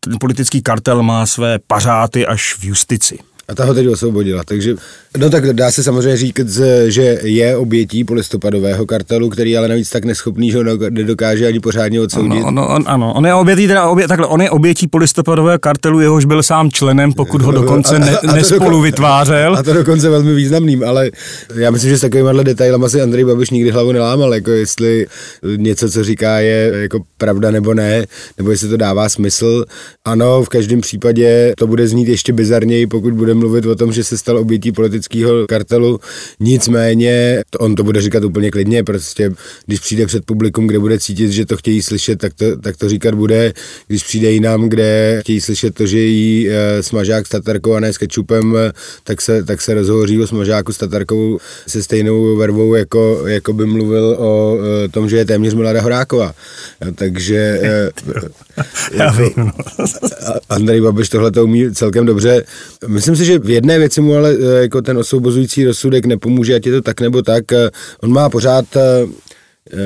ten 0.00 0.18
politický 0.20 0.62
kartel 0.62 1.02
má 1.02 1.26
své 1.26 1.58
pařáty 1.58 2.26
až 2.26 2.54
v 2.58 2.64
justici. 2.64 3.18
A 3.48 3.54
ta 3.54 3.64
ho 3.64 3.74
teď 3.74 3.88
osvobodila, 3.88 4.44
takže 4.44 4.74
no 5.18 5.30
tak 5.30 5.52
dá 5.52 5.70
se 5.70 5.82
samozřejmě 5.82 6.16
říkat, 6.16 6.46
že 6.86 7.18
je 7.22 7.56
obětí 7.56 8.04
polistopadového 8.04 8.86
kartelu, 8.86 9.30
který 9.30 9.56
ale 9.56 9.68
navíc 9.68 9.90
tak 9.90 10.04
neschopný, 10.04 10.50
že 10.50 10.58
ho 10.58 10.64
nedokáže 10.90 11.46
ani 11.46 11.60
pořádně 11.60 12.00
odsoudit. 12.00 12.44
Ano, 12.44 12.46
ano, 12.46 12.68
on, 12.68 12.84
ano. 12.86 13.14
on 13.14 13.26
je 13.26 13.34
obětí, 13.34 13.66
teda 13.66 13.88
obě, 13.88 14.08
takhle, 14.08 14.26
on 14.26 14.42
je 14.42 14.50
obětí 14.50 14.88
polistopadového 14.88 15.58
kartelu, 15.58 16.00
jehož 16.00 16.24
byl 16.24 16.42
sám 16.42 16.70
členem, 16.70 17.12
pokud 17.12 17.42
ho 17.42 17.52
dokonce 17.60 17.98
ne, 17.98 18.18
a, 18.18 18.30
a 18.30 18.32
nespolu 18.32 18.80
vytvářel. 18.80 19.56
A 19.56 19.62
to 19.62 19.72
dokonce 19.72 20.10
velmi 20.10 20.34
významným, 20.34 20.84
ale 20.84 21.10
já 21.54 21.70
myslím, 21.70 21.90
že 21.90 21.98
s 21.98 22.00
takovýmhle 22.00 22.44
detailama 22.44 22.88
si 22.88 23.02
Andrej 23.02 23.24
Babiš 23.24 23.50
nikdy 23.50 23.70
hlavu 23.70 23.92
nelámal, 23.92 24.34
jako 24.34 24.50
jestli 24.50 25.06
něco, 25.56 25.90
co 25.90 26.04
říká, 26.04 26.38
je 26.38 26.72
jako 26.74 27.00
pravda 27.18 27.50
nebo 27.50 27.74
ne, 27.74 28.06
nebo 28.38 28.50
jestli 28.50 28.68
to 28.68 28.76
dává 28.76 29.08
smysl. 29.08 29.64
Ano, 30.04 30.42
v 30.42 30.48
každém 30.48 30.80
případě 30.80 31.52
to 31.58 31.66
bude 31.66 31.88
znít 31.88 32.08
ještě 32.08 32.32
bizarněji, 32.32 32.86
pokud 32.86 33.14
bude 33.14 33.31
mluvit 33.34 33.66
o 33.66 33.74
tom, 33.74 33.92
že 33.92 34.04
se 34.04 34.18
stal 34.18 34.38
obětí 34.38 34.72
politického 34.72 35.46
kartelu. 35.46 36.00
Nicméně, 36.40 37.42
to, 37.50 37.58
on 37.58 37.74
to 37.74 37.84
bude 37.84 38.00
říkat 38.00 38.24
úplně 38.24 38.50
klidně, 38.50 38.84
prostě 38.84 39.32
když 39.66 39.80
přijde 39.80 40.06
před 40.06 40.24
publikum, 40.24 40.66
kde 40.66 40.78
bude 40.78 40.98
cítit, 40.98 41.30
že 41.30 41.46
to 41.46 41.56
chtějí 41.56 41.82
slyšet, 41.82 42.18
tak 42.18 42.34
to, 42.34 42.56
tak 42.56 42.76
to 42.76 42.88
říkat 42.88 43.14
bude. 43.14 43.52
Když 43.86 44.04
přijde 44.04 44.30
jinam, 44.30 44.68
kde 44.68 45.18
chtějí 45.20 45.40
slyšet 45.40 45.74
to, 45.74 45.86
že 45.86 45.98
jí 45.98 46.48
e, 46.50 46.82
smažák 46.82 47.26
s 47.26 47.30
tatarkou 47.30 47.72
a 47.72 47.80
ne 47.80 47.92
s 47.92 47.98
kečupem, 47.98 48.56
tak 49.04 49.20
se, 49.20 49.44
tak 49.44 49.60
se 49.60 49.74
rozhovoří 49.74 50.20
o 50.20 50.26
smažáku 50.26 50.72
s 50.72 50.78
tatarkou 50.78 51.38
se 51.66 51.82
stejnou 51.82 52.36
vervou, 52.36 52.74
jako, 52.74 53.22
jako 53.26 53.52
by 53.52 53.66
mluvil 53.66 54.16
o 54.18 54.58
e, 54.84 54.88
tom, 54.88 55.08
že 55.08 55.16
je 55.16 55.24
téměř 55.24 55.54
Milada 55.54 55.80
Horáková. 55.80 56.34
Takže 56.94 57.36
e, 57.36 57.90
Já 58.92 59.10
vím, 59.10 59.32
no. 59.36 59.52
Andrej 60.48 60.80
Babiš 60.80 61.08
tohle 61.08 61.30
to 61.30 61.44
umí 61.44 61.74
celkem 61.74 62.06
dobře. 62.06 62.44
Myslím 62.86 63.16
si, 63.16 63.21
že 63.24 63.38
v 63.38 63.50
jedné 63.50 63.78
věci 63.78 64.00
mu 64.00 64.14
ale 64.14 64.34
eh, 64.34 64.62
jako 64.62 64.82
ten 64.82 64.98
osvobozující 64.98 65.64
rozsudek 65.64 66.06
nepomůže, 66.06 66.54
ať 66.54 66.66
je 66.66 66.72
to 66.72 66.82
tak 66.82 67.00
nebo 67.00 67.22
tak. 67.22 67.52
Eh, 67.52 67.70
on 68.02 68.12
má 68.12 68.30
pořád 68.30 68.64
eh, 68.76 69.06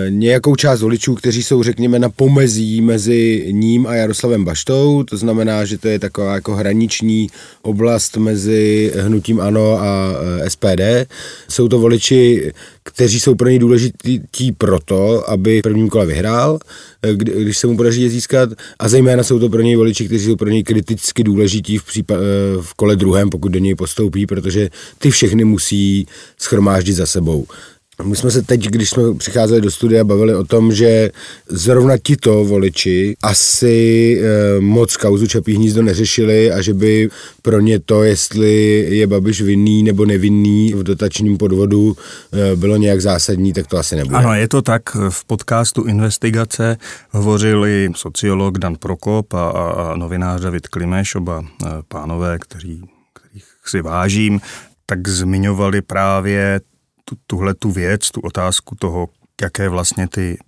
nějakou 0.09 0.57
část 0.57 0.81
voličů, 0.81 1.15
kteří 1.15 1.43
jsou, 1.43 1.63
řekněme, 1.63 1.99
na 1.99 2.09
pomezí 2.09 2.81
mezi 2.81 3.49
ním 3.51 3.87
a 3.87 3.95
Jaroslavem 3.95 4.45
Baštou, 4.45 5.03
to 5.03 5.17
znamená, 5.17 5.65
že 5.65 5.79
to 5.79 5.89
je 5.89 5.99
taková 5.99 6.35
jako 6.35 6.55
hraniční 6.55 7.27
oblast 7.63 8.17
mezi 8.17 8.93
hnutím 8.97 9.41
ANO 9.41 9.83
a 9.83 10.15
SPD. 10.49 11.11
Jsou 11.49 11.69
to 11.69 11.79
voliči, 11.79 12.53
kteří 12.83 13.21
jsou 13.21 13.35
pro 13.35 13.49
něj 13.49 13.59
důležití 13.59 14.53
proto, 14.59 15.31
aby 15.31 15.63
prvním 15.63 15.89
kole 15.89 16.07
vyhrál, 16.07 16.59
když 17.15 17.59
se 17.59 17.67
mu 17.67 17.77
podaří 17.77 18.03
je 18.03 18.11
získat, 18.11 18.49
a 18.79 18.89
zejména 18.89 19.23
jsou 19.23 19.39
to 19.39 19.49
pro 19.49 19.63
něj 19.63 19.77
voliči, 19.77 20.07
kteří 20.07 20.25
jsou 20.25 20.37
pro 20.37 20.49
něj 20.49 20.63
kriticky 20.63 21.25
důležití 21.25 21.79
v, 21.79 21.85
případ, 21.85 22.19
v 22.61 22.75
kole 22.75 22.97
druhém, 22.97 23.31
pokud 23.31 23.49
do 23.49 23.59
něj 23.59 23.75
postoupí, 23.75 24.27
protože 24.27 24.69
ty 24.99 25.11
všechny 25.11 25.45
musí 25.45 26.07
schromáždit 26.39 26.95
za 26.95 27.07
sebou. 27.07 27.47
My 28.03 28.17
jsme 28.17 28.31
se 28.31 28.43
teď, 28.43 28.69
když 28.69 28.91
jsme 28.91 29.15
přicházeli 29.15 29.61
do 29.61 29.71
studia, 29.71 30.05
bavili 30.05 30.35
o 30.35 30.45
tom, 30.45 30.73
že 30.73 31.11
zrovna 31.49 31.99
tito 31.99 32.45
voliči 32.45 33.17
asi 33.23 34.19
e, 34.21 34.61
moc 34.61 34.97
kauzu 34.97 35.27
Čapí 35.27 35.55
hnízdo 35.55 35.83
neřešili 35.83 36.53
a 36.53 36.63
že 36.63 36.75
by 36.75 37.09
pro 37.43 37.61
ně 37.61 37.81
to, 37.81 38.03
jestli 38.03 38.87
je 38.89 39.07
Babiš 39.07 39.43
vinný 39.43 39.83
nebo 39.83 40.05
nevinný 40.05 40.73
v 40.73 40.83
dotačním 40.83 41.39
podvodu, 41.39 41.97
e, 42.53 42.57
bylo 42.57 42.77
nějak 42.77 43.01
zásadní, 43.01 43.53
tak 43.53 43.67
to 43.67 43.79
asi 43.79 43.97
nebude. 43.97 44.17
Ano, 44.17 44.35
je 44.35 44.49
to 44.49 44.63
tak. 44.63 44.83
V 45.09 45.25
podcastu 45.25 45.85
Investigace 45.85 46.77
hovořili 47.11 47.91
sociolog 47.97 48.59
Dan 48.59 48.77
Prokop 48.77 49.35
a, 49.35 49.49
a, 49.49 49.71
a 49.71 49.97
novinář 49.97 50.41
David 50.41 50.69
Klimeš, 50.69 51.15
oba 51.15 51.45
e, 51.45 51.69
pánové, 51.89 52.39
který, 52.39 52.81
kterých 53.13 53.45
si 53.67 53.83
vážím, 53.83 54.41
tak 54.87 55.09
zmiňovali 55.09 55.83
právě 55.83 56.61
tu, 57.09 57.17
tuhle 57.27 57.55
tu 57.55 57.71
věc, 57.71 58.11
tu 58.11 58.21
otázku 58.21 58.75
toho, 58.75 59.09
jaké 59.43 59.69
vlastně 59.69 60.09
ty 60.09 60.39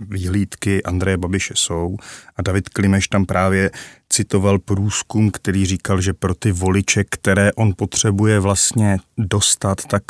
výhlídky 0.00 0.82
Andreje 0.82 1.16
Babiše 1.16 1.54
jsou. 1.56 1.96
A 2.36 2.42
David 2.42 2.68
Klimeš 2.68 3.08
tam 3.08 3.26
právě 3.26 3.70
citoval 4.08 4.58
průzkum, 4.58 5.30
který 5.30 5.66
říkal, 5.66 6.00
že 6.00 6.12
pro 6.12 6.34
ty 6.34 6.52
voliče, 6.52 7.04
které 7.04 7.52
on 7.52 7.72
potřebuje 7.76 8.40
vlastně 8.40 8.98
dostat, 9.18 9.84
tak 9.86 10.02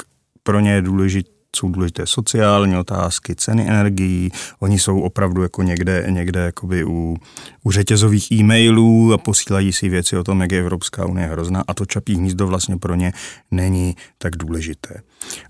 pro 0.43 0.61
ně 0.61 0.73
je 0.73 0.83
důležitý 0.83 1.40
jsou 1.57 1.69
důležité 1.69 2.07
sociální 2.07 2.77
otázky, 2.77 3.35
ceny 3.35 3.69
energií, 3.69 4.31
oni 4.61 4.79
jsou 4.79 5.01
opravdu 5.01 5.43
jako 5.43 5.63
někde, 5.63 6.07
někde 6.11 6.41
jakoby 6.41 6.85
u, 6.85 7.17
u 7.63 7.71
řetězových 7.71 8.33
e-mailů 8.33 9.13
a 9.13 9.19
posílají 9.19 9.73
si 9.73 9.89
věci 9.89 10.17
o 10.17 10.25
tom, 10.25 10.41
jak 10.41 10.53
je 10.53 10.61
Evropská 10.61 11.07
unie 11.07 11.27
hrozná 11.27 11.65
a 11.67 11.75
to 11.75 11.87
čapí 11.87 12.15
hnízdo 12.15 12.47
vlastně 12.47 12.77
pro 12.77 12.95
ně 12.95 13.13
není 13.51 13.97
tak 14.19 14.37
důležité. 14.37 15.03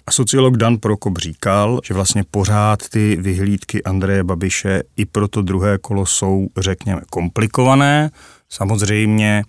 A 0.07 0.13
sociolog 0.13 0.57
Dan 0.57 0.79
Prokop 0.79 1.19
říkal, 1.19 1.81
že 1.85 1.95
vlastně 1.95 2.25
pořád 2.31 2.89
ty 2.89 3.17
vyhlídky 3.21 3.83
Andreje 3.83 4.25
Babiše 4.25 4.83
i 4.97 5.05
pro 5.05 5.29
to 5.29 5.43
druhé 5.43 5.79
kolo 5.79 6.07
jsou, 6.07 6.47
řekněme, 6.59 7.01
komplikované. 7.11 8.11
Samozřejmě 8.49 9.43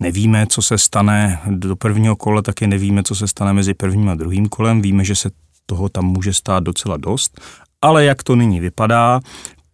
nevíme, 0.00 0.46
co 0.46 0.62
se 0.62 0.78
stane 0.78 1.40
do 1.46 1.76
prvního 1.76 2.16
kola, 2.16 2.42
taky 2.42 2.66
nevíme, 2.66 3.02
co 3.02 3.14
se 3.14 3.28
stane 3.28 3.52
mezi 3.52 3.74
prvním 3.74 4.08
a 4.08 4.14
druhým 4.14 4.48
kolem. 4.48 4.82
Víme, 4.82 5.04
že 5.04 5.14
se 5.14 5.30
toho 5.70 5.88
tam 5.88 6.04
může 6.04 6.34
stát 6.34 6.64
docela 6.64 6.96
dost, 6.96 7.40
ale 7.82 8.04
jak 8.04 8.22
to 8.22 8.36
nyní 8.36 8.60
vypadá, 8.60 9.20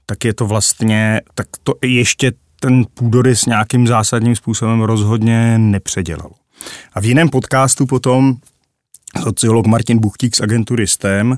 tak 0.07 0.25
je 0.25 0.35
to 0.35 0.47
vlastně, 0.47 1.21
tak 1.35 1.47
to 1.63 1.75
ještě 1.83 2.33
ten 2.61 2.85
půdorys 2.95 3.47
nějakým 3.47 3.87
zásadním 3.87 4.37
způsobem 4.37 4.81
rozhodně 4.81 5.59
nepředělal. 5.59 6.31
A 6.93 7.01
v 7.01 7.05
jiném 7.05 7.29
podcastu 7.29 7.87
potom 7.87 8.35
sociolog 9.23 9.67
Martin 9.67 9.99
Buchtík 9.99 10.37
z 10.37 10.41
agentury 10.41 10.87
STEM 10.87 11.37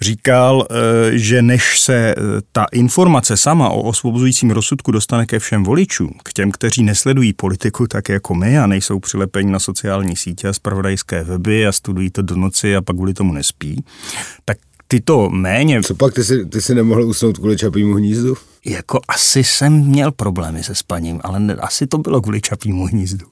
říkal, 0.00 0.66
eh, 0.70 1.18
že 1.18 1.42
než 1.42 1.80
se 1.80 1.94
eh, 1.96 2.14
ta 2.52 2.66
informace 2.72 3.36
sama 3.36 3.68
o 3.68 3.82
osvobozujícím 3.82 4.50
rozsudku 4.50 4.90
dostane 4.90 5.26
ke 5.26 5.38
všem 5.38 5.64
voličům, 5.64 6.10
k 6.24 6.32
těm, 6.32 6.50
kteří 6.50 6.82
nesledují 6.82 7.32
politiku 7.32 7.86
tak 7.86 8.08
jako 8.08 8.34
my 8.34 8.58
a 8.58 8.66
nejsou 8.66 9.00
přilepeni 9.00 9.50
na 9.50 9.58
sociální 9.58 10.16
sítě 10.16 10.48
a 10.48 10.52
spravodajské 10.52 11.24
weby 11.24 11.66
a 11.66 11.72
studují 11.72 12.10
to 12.10 12.22
do 12.22 12.36
noci 12.36 12.76
a 12.76 12.82
pak 12.82 12.96
kvůli 12.96 13.14
tomu 13.14 13.32
nespí, 13.32 13.84
tak 14.44 14.58
tyto 14.88 15.30
méně... 15.30 15.82
Co 15.82 15.94
pak, 15.94 16.14
ty 16.14 16.24
jsi, 16.24 16.46
ty 16.46 16.62
jsi 16.62 16.74
nemohl 16.74 17.04
usnout 17.04 17.38
kvůli 17.38 17.56
čapímu 17.56 17.94
hnízdu? 17.94 18.34
Jako 18.66 19.00
asi 19.08 19.44
jsem 19.44 19.72
měl 19.72 20.12
problémy 20.12 20.62
se 20.62 20.74
spaním, 20.74 21.20
ale 21.24 21.40
ne, 21.40 21.54
asi 21.54 21.86
to 21.86 21.98
bylo 21.98 22.20
kvůli 22.20 22.40
čapímu 22.40 22.86
hnízdu. 22.86 23.26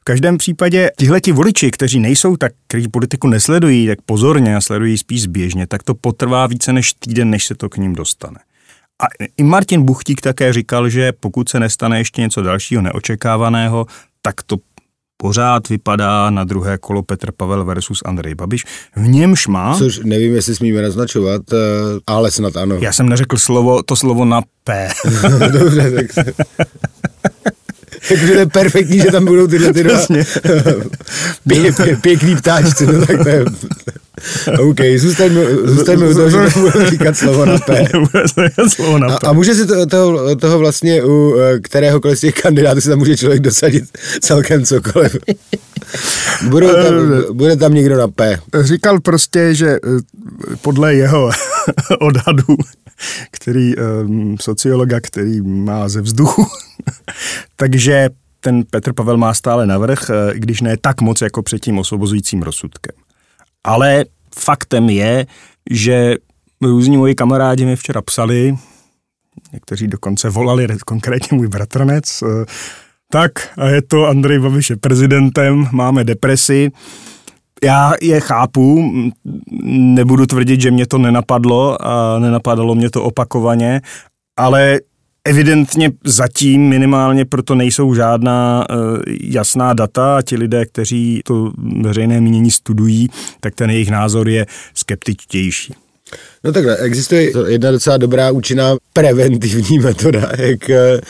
V 0.00 0.04
každém 0.04 0.38
případě 0.38 0.90
tihleti 0.96 1.32
voliči, 1.32 1.70
kteří 1.70 2.00
nejsou 2.00 2.36
tak, 2.36 2.52
kteří 2.68 2.88
politiku 2.88 3.28
nesledují 3.28 3.86
tak 3.86 3.98
pozorně 4.06 4.56
a 4.56 4.60
sledují 4.60 4.98
spíš 4.98 5.26
běžně, 5.26 5.66
tak 5.66 5.82
to 5.82 5.94
potrvá 5.94 6.46
více 6.46 6.72
než 6.72 6.92
týden, 6.92 7.30
než 7.30 7.46
se 7.46 7.54
to 7.54 7.68
k 7.68 7.76
ním 7.76 7.94
dostane. 7.94 8.38
A 9.02 9.06
i 9.36 9.42
Martin 9.42 9.82
Buchtík 9.82 10.20
také 10.20 10.52
říkal, 10.52 10.88
že 10.88 11.12
pokud 11.12 11.48
se 11.48 11.60
nestane 11.60 11.98
ještě 11.98 12.20
něco 12.20 12.42
dalšího 12.42 12.82
neočekávaného, 12.82 13.86
tak 14.22 14.42
to 14.42 14.56
pořád 15.22 15.68
vypadá 15.68 16.30
na 16.30 16.44
druhé 16.44 16.78
kolo 16.78 17.02
Petr 17.02 17.32
Pavel 17.36 17.64
versus 17.64 18.02
Andrej 18.04 18.34
Babiš. 18.34 18.64
V 18.96 19.08
němž 19.08 19.46
má... 19.46 19.78
Což 19.78 20.00
nevím, 20.04 20.34
jestli 20.34 20.54
smíme 20.54 20.82
naznačovat, 20.82 21.42
eh, 21.52 21.56
ale 22.06 22.30
snad 22.30 22.56
ano. 22.56 22.76
Já 22.80 22.92
jsem 22.92 23.08
neřekl 23.08 23.38
slovo, 23.38 23.82
to 23.82 23.96
slovo 23.96 24.24
na 24.24 24.42
P. 24.64 24.88
Dobře, 25.52 25.90
tak 25.90 26.12
se... 26.12 26.32
Takže 28.08 28.26
to 28.26 28.38
je 28.38 28.46
perfektní, 28.46 29.00
že 29.00 29.10
tam 29.10 29.24
budou 29.24 29.46
tyhle 29.46 29.72
ty 29.72 29.84
dva 29.84 29.98
pě, 31.48 31.72
pě, 31.72 31.96
pěkný 31.96 32.36
ptáčci, 32.36 32.86
no 32.86 33.06
tak 33.06 33.22
to 33.22 33.28
je... 33.28 33.44
OK, 34.58 34.80
zůstaňme, 34.96 35.44
zůstaňme 35.64 36.08
u 36.08 36.14
toho, 36.14 36.30
že 36.30 36.36
nebudeme 36.38 36.90
říkat 36.90 37.16
slovo 37.16 37.46
na 37.46 37.58
P. 37.58 37.84
slovo 38.68 38.98
na 38.98 39.08
P. 39.08 39.26
A, 39.26 39.30
a 39.30 39.32
může 39.32 39.54
si 39.54 39.66
to, 39.66 39.86
toho, 39.86 40.36
toho 40.36 40.58
vlastně 40.58 41.04
u 41.04 41.36
eh, 41.38 41.60
kteréhokoliv 41.60 42.18
z 42.18 42.20
těch 42.20 42.34
kandidátů 42.34 42.80
si 42.80 42.88
tam 42.88 42.98
může 42.98 43.16
člověk 43.16 43.40
dosadit 43.40 43.84
celkem 44.20 44.64
cokoliv. 44.64 45.16
Bude 46.48 46.66
tam, 46.66 46.94
bude 47.32 47.56
tam 47.56 47.74
někdo 47.74 47.96
na 47.96 48.08
P. 48.08 48.38
Říkal 48.60 49.00
prostě, 49.00 49.54
že 49.54 49.68
eh, 49.68 49.78
podle 50.62 50.94
jeho 50.94 51.30
odhadu 52.00 52.56
který, 53.30 53.74
um, 53.76 54.36
sociologa, 54.40 55.00
který 55.00 55.40
má 55.40 55.88
ze 55.88 56.00
vzduchu. 56.00 56.46
Takže 57.56 58.10
ten 58.40 58.64
Petr 58.70 58.92
Pavel 58.92 59.16
má 59.16 59.34
stále 59.34 59.66
navrh, 59.66 60.10
eh, 60.10 60.32
když 60.34 60.60
ne 60.60 60.76
tak 60.80 61.00
moc 61.00 61.20
jako 61.20 61.42
před 61.42 61.58
tím 61.58 61.78
osvobozujícím 61.78 62.42
rozsudkem. 62.42 62.94
Ale 63.64 64.04
faktem 64.38 64.90
je, 64.90 65.26
že 65.70 66.14
různí 66.62 66.96
moji 66.96 67.14
kamarádi 67.14 67.66
mi 67.66 67.76
včera 67.76 68.02
psali, 68.02 68.56
někteří 69.52 69.86
dokonce 69.86 70.30
volali, 70.30 70.66
konkrétně 70.86 71.36
můj 71.36 71.48
bratranec, 71.48 72.22
eh, 72.22 72.44
tak 73.10 73.32
a 73.58 73.68
je 73.68 73.82
to 73.82 74.06
Andrej 74.06 74.38
Babiš 74.38 74.70
je 74.70 74.76
prezidentem, 74.76 75.66
máme 75.72 76.04
depresi, 76.04 76.70
já 77.64 77.92
je 78.02 78.20
chápu, 78.20 78.92
nebudu 79.72 80.26
tvrdit, 80.26 80.60
že 80.60 80.70
mě 80.70 80.86
to 80.86 80.98
nenapadlo 80.98 81.86
a 81.86 82.18
nenapadalo 82.18 82.74
mě 82.74 82.90
to 82.90 83.02
opakovaně, 83.02 83.80
ale 84.36 84.80
evidentně 85.24 85.90
zatím 86.04 86.68
minimálně 86.68 87.24
proto 87.24 87.54
nejsou 87.54 87.94
žádná 87.94 88.66
uh, 88.70 88.76
jasná 89.20 89.72
data 89.72 90.16
a 90.16 90.22
ti 90.22 90.36
lidé, 90.36 90.66
kteří 90.66 91.20
to 91.24 91.52
veřejné 91.80 92.20
mínění 92.20 92.50
studují, 92.50 93.08
tak 93.40 93.54
ten 93.54 93.70
jejich 93.70 93.90
názor 93.90 94.28
je 94.28 94.46
skeptičtější. 94.74 95.74
No 96.44 96.52
takhle, 96.52 96.76
existuje 96.76 97.32
jedna 97.46 97.70
docela 97.70 97.96
dobrá 97.96 98.30
účinná 98.30 98.76
preventivní 98.92 99.78
metoda, 99.78 100.30
jak 100.38 100.70
eh, 100.70 101.00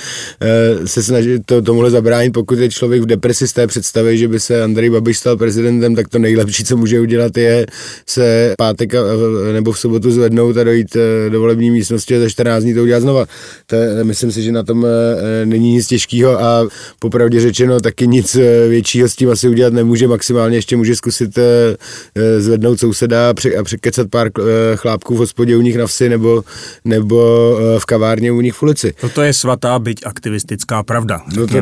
se 0.84 1.02
snažit 1.02 1.42
to, 1.46 1.62
tomuhle 1.62 1.90
zabránit. 1.90 2.30
Pokud 2.30 2.58
je 2.58 2.70
člověk 2.70 3.02
v 3.02 3.06
depresi 3.06 3.48
z 3.48 3.52
té 3.52 3.66
představy, 3.66 4.18
že 4.18 4.28
by 4.28 4.40
se 4.40 4.62
Andrej 4.62 4.90
Babiš 4.90 5.18
stal 5.18 5.36
prezidentem, 5.36 5.94
tak 5.94 6.08
to 6.08 6.18
nejlepší, 6.18 6.64
co 6.64 6.76
může 6.76 7.00
udělat, 7.00 7.36
je 7.36 7.66
se 8.06 8.54
pátek 8.58 8.92
nebo 9.52 9.72
v 9.72 9.78
sobotu 9.78 10.10
zvednout 10.10 10.56
a 10.56 10.64
dojít 10.64 10.96
eh, 10.96 11.30
do 11.30 11.40
volební 11.40 11.70
místnosti 11.70 12.16
a 12.16 12.20
za 12.20 12.28
14 12.28 12.62
dní 12.62 12.74
to 12.74 12.82
udělat 12.82 13.00
znova. 13.00 13.26
To 13.66 13.76
myslím 14.02 14.32
si, 14.32 14.42
že 14.42 14.52
na 14.52 14.62
tom 14.62 14.86
eh, 14.86 15.46
není 15.46 15.72
nic 15.72 15.86
těžkého 15.86 16.42
a 16.42 16.68
popravdě 16.98 17.40
řečeno 17.40 17.80
taky 17.80 18.06
nic 18.06 18.36
většího 18.68 19.08
s 19.08 19.16
tím 19.16 19.30
asi 19.30 19.48
udělat 19.48 19.72
nemůže. 19.72 20.08
Maximálně 20.08 20.56
ještě 20.56 20.76
může 20.76 20.96
zkusit 20.96 21.38
zvednout 22.38 22.80
souseda 22.80 23.30
a 23.30 23.62
překecat 23.62 24.08
pár 24.10 24.30
chlápků 24.76 25.17
hospodě 25.18 25.56
u 25.56 25.60
nich 25.60 25.76
na 25.76 25.86
vsi 25.86 26.08
nebo, 26.08 26.44
nebo 26.84 27.18
eh, 27.60 27.80
v 27.80 27.84
kavárně 27.84 28.32
u 28.32 28.40
nich 28.40 28.54
v 28.54 28.62
ulici. 28.62 28.94
Toto 29.00 29.22
je 29.22 29.32
svatá, 29.32 29.78
byť 29.78 30.06
aktivistická 30.06 30.82
pravda. 30.82 31.20
No 31.36 31.46
to, 31.46 31.58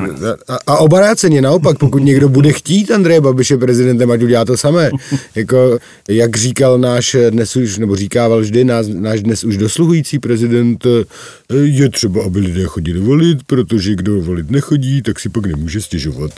a, 0.49 0.57
a 0.67 0.77
obráceně 0.77 1.43
naopak, 1.43 1.79
pokud 1.79 1.99
někdo 1.99 2.29
bude 2.29 2.53
chtít 2.53 2.91
Andreje 2.91 3.21
Babiše 3.21 3.57
prezidentem, 3.57 4.11
ať 4.11 4.23
udělá 4.23 4.45
to 4.45 4.57
samé. 4.57 4.91
jako, 5.35 5.79
jak 6.09 6.37
říkal 6.37 6.79
náš 6.79 7.17
dnes 7.31 7.57
už, 7.57 7.79
nebo 7.79 7.97
říkával 7.97 8.41
vždy 8.41 8.65
náš, 8.65 8.87
náš 8.87 9.23
dnes 9.23 9.45
už 9.45 9.57
dosluhující 9.57 10.19
prezident, 10.19 10.87
eh, 10.87 11.57
je 11.57 11.91
třeba, 11.91 12.25
aby 12.25 12.39
lidé 12.41 12.65
chodili 12.65 13.01
volit, 13.01 13.39
protože 13.47 13.95
kdo 13.95 14.21
volit 14.21 14.51
nechodí, 14.51 15.03
tak 15.03 15.21
si 15.21 15.29
pak 15.29 15.47
nemůže 15.47 15.81
stěžovat. 15.81 16.31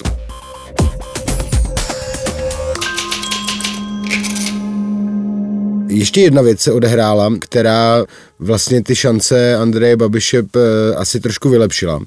Ještě 5.88 6.20
jedna 6.20 6.42
věc 6.42 6.60
se 6.60 6.72
odehrála, 6.72 7.32
která 7.38 8.04
vlastně 8.38 8.82
ty 8.82 8.96
šance 8.96 9.56
Andreje 9.56 9.96
Babiše 9.96 10.38
eh, 10.38 10.94
asi 10.94 11.20
trošku 11.20 11.48
vylepšila. 11.48 12.00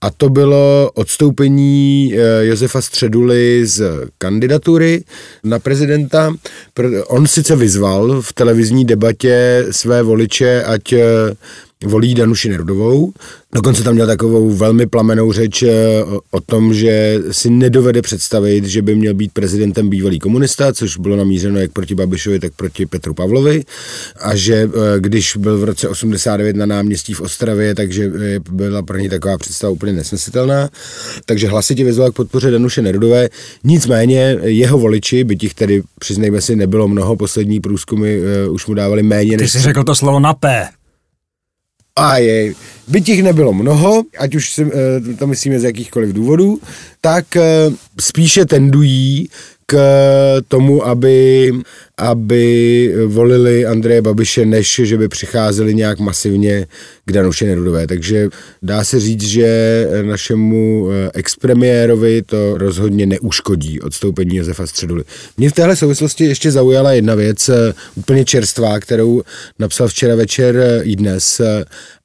A 0.00 0.10
to 0.10 0.28
bylo 0.28 0.90
odstoupení 0.94 2.14
eh, 2.14 2.46
Josefa 2.46 2.82
Středuly 2.82 3.66
z 3.66 3.82
kandidatury 4.18 5.04
na 5.44 5.58
prezidenta. 5.58 6.34
On 7.06 7.26
sice 7.26 7.56
vyzval 7.56 8.22
v 8.22 8.32
televizní 8.32 8.84
debatě 8.84 9.66
své 9.70 10.02
voliče, 10.02 10.64
ať 10.64 10.92
eh, 10.92 11.04
volí 11.84 12.14
Danuši 12.14 12.48
Nerudovou. 12.48 13.12
Dokonce 13.54 13.82
tam 13.82 13.94
měl 13.94 14.06
takovou 14.06 14.50
velmi 14.50 14.86
plamenou 14.86 15.32
řeč 15.32 15.62
eh, 15.62 15.70
o 16.30 16.40
tom, 16.40 16.74
že 16.74 17.20
si 17.30 17.50
nedovede 17.50 18.02
představit, 18.02 18.64
že 18.64 18.82
by 18.82 18.94
měl 18.94 19.14
být 19.14 19.32
prezidentem 19.32 19.88
bývalý 19.88 20.18
komunista, 20.18 20.72
což 20.72 20.96
bylo 20.96 21.16
namířeno 21.16 21.58
jak 21.58 21.72
proti 21.72 21.94
Babišovi, 21.94 22.40
tak 22.40 22.52
proti 22.56 22.86
Petru 22.86 23.14
Pavlovi. 23.14 23.64
A 24.20 24.36
že 24.36 24.54
eh, 24.54 25.00
když 25.00 25.36
byl 25.36 25.58
v 25.58 25.64
roce 25.64 25.88
89 25.88 26.56
na 26.56 26.66
náměstí 26.66 27.14
v 27.14 27.20
Ostravě, 27.20 27.74
takže 27.74 28.12
eh, 28.20 28.38
byla 28.50 28.82
pro 28.82 28.98
něj 28.98 29.08
taková 29.08 29.38
představa 29.38 29.70
úplně 29.70 29.92
nesmyslitelná. 29.92 30.68
Takže 31.24 31.48
hlasitě 31.48 31.84
vyzval 31.84 32.10
k 32.10 32.16
podpoře 32.16 32.50
Danuše 32.50 32.82
Nerudové. 32.82 33.28
Nicméně 33.64 34.38
jeho 34.42 34.78
voliči, 34.78 35.24
by 35.24 35.36
těch 35.36 35.54
tedy, 35.54 35.82
přiznejme 35.98 36.40
si, 36.40 36.56
nebylo 36.56 36.88
mnoho, 36.88 37.16
poslední 37.16 37.60
průzkumy 37.60 38.20
už 38.50 38.66
mu 38.66 38.74
dávali 38.74 39.02
méně. 39.02 39.36
Ty 39.36 39.42
než... 39.42 39.52
jsi 39.52 39.60
řekl 39.60 39.84
to 39.84 39.94
slovo 39.94 40.20
na 40.20 40.34
P 40.34 40.68
a 41.96 42.18
jej, 42.18 42.54
by 42.88 43.00
těch 43.00 43.22
nebylo 43.22 43.52
mnoho, 43.52 44.02
ať 44.18 44.34
už 44.34 44.52
si, 44.52 44.62
eh, 44.62 45.14
to 45.14 45.26
myslíme 45.26 45.60
z 45.60 45.64
jakýchkoliv 45.64 46.12
důvodů, 46.12 46.60
tak 47.00 47.36
eh, 47.36 47.42
spíše 48.00 48.44
tendují 48.46 49.28
k 49.66 49.76
tomu, 50.48 50.86
aby, 50.86 51.52
aby 51.96 52.94
volili 53.06 53.66
Andreje 53.66 54.02
Babiše, 54.02 54.46
než 54.46 54.80
že 54.84 54.98
by 54.98 55.08
přicházeli 55.08 55.74
nějak 55.74 55.98
masivně 55.98 56.66
k 57.06 57.12
Danuše 57.12 57.46
Nerudové. 57.46 57.86
Takže 57.86 58.28
dá 58.62 58.84
se 58.84 59.00
říct, 59.00 59.22
že 59.22 59.86
našemu 60.02 60.88
eh, 60.90 61.10
expremiérovi 61.14 62.22
to 62.22 62.58
rozhodně 62.58 63.06
neuškodí 63.06 63.80
odstoupení 63.80 64.36
Josefa 64.36 64.66
Středuly. 64.66 65.04
Mě 65.36 65.50
v 65.50 65.52
téhle 65.52 65.76
souvislosti 65.76 66.24
ještě 66.24 66.50
zaujala 66.50 66.92
jedna 66.92 67.14
věc, 67.14 67.48
eh, 67.48 67.72
úplně 67.94 68.24
čerstvá, 68.24 68.80
kterou 68.80 69.22
napsal 69.58 69.88
včera 69.88 70.14
večer 70.14 70.56
eh, 70.56 70.82
i 70.82 70.96
dnes, 70.96 71.40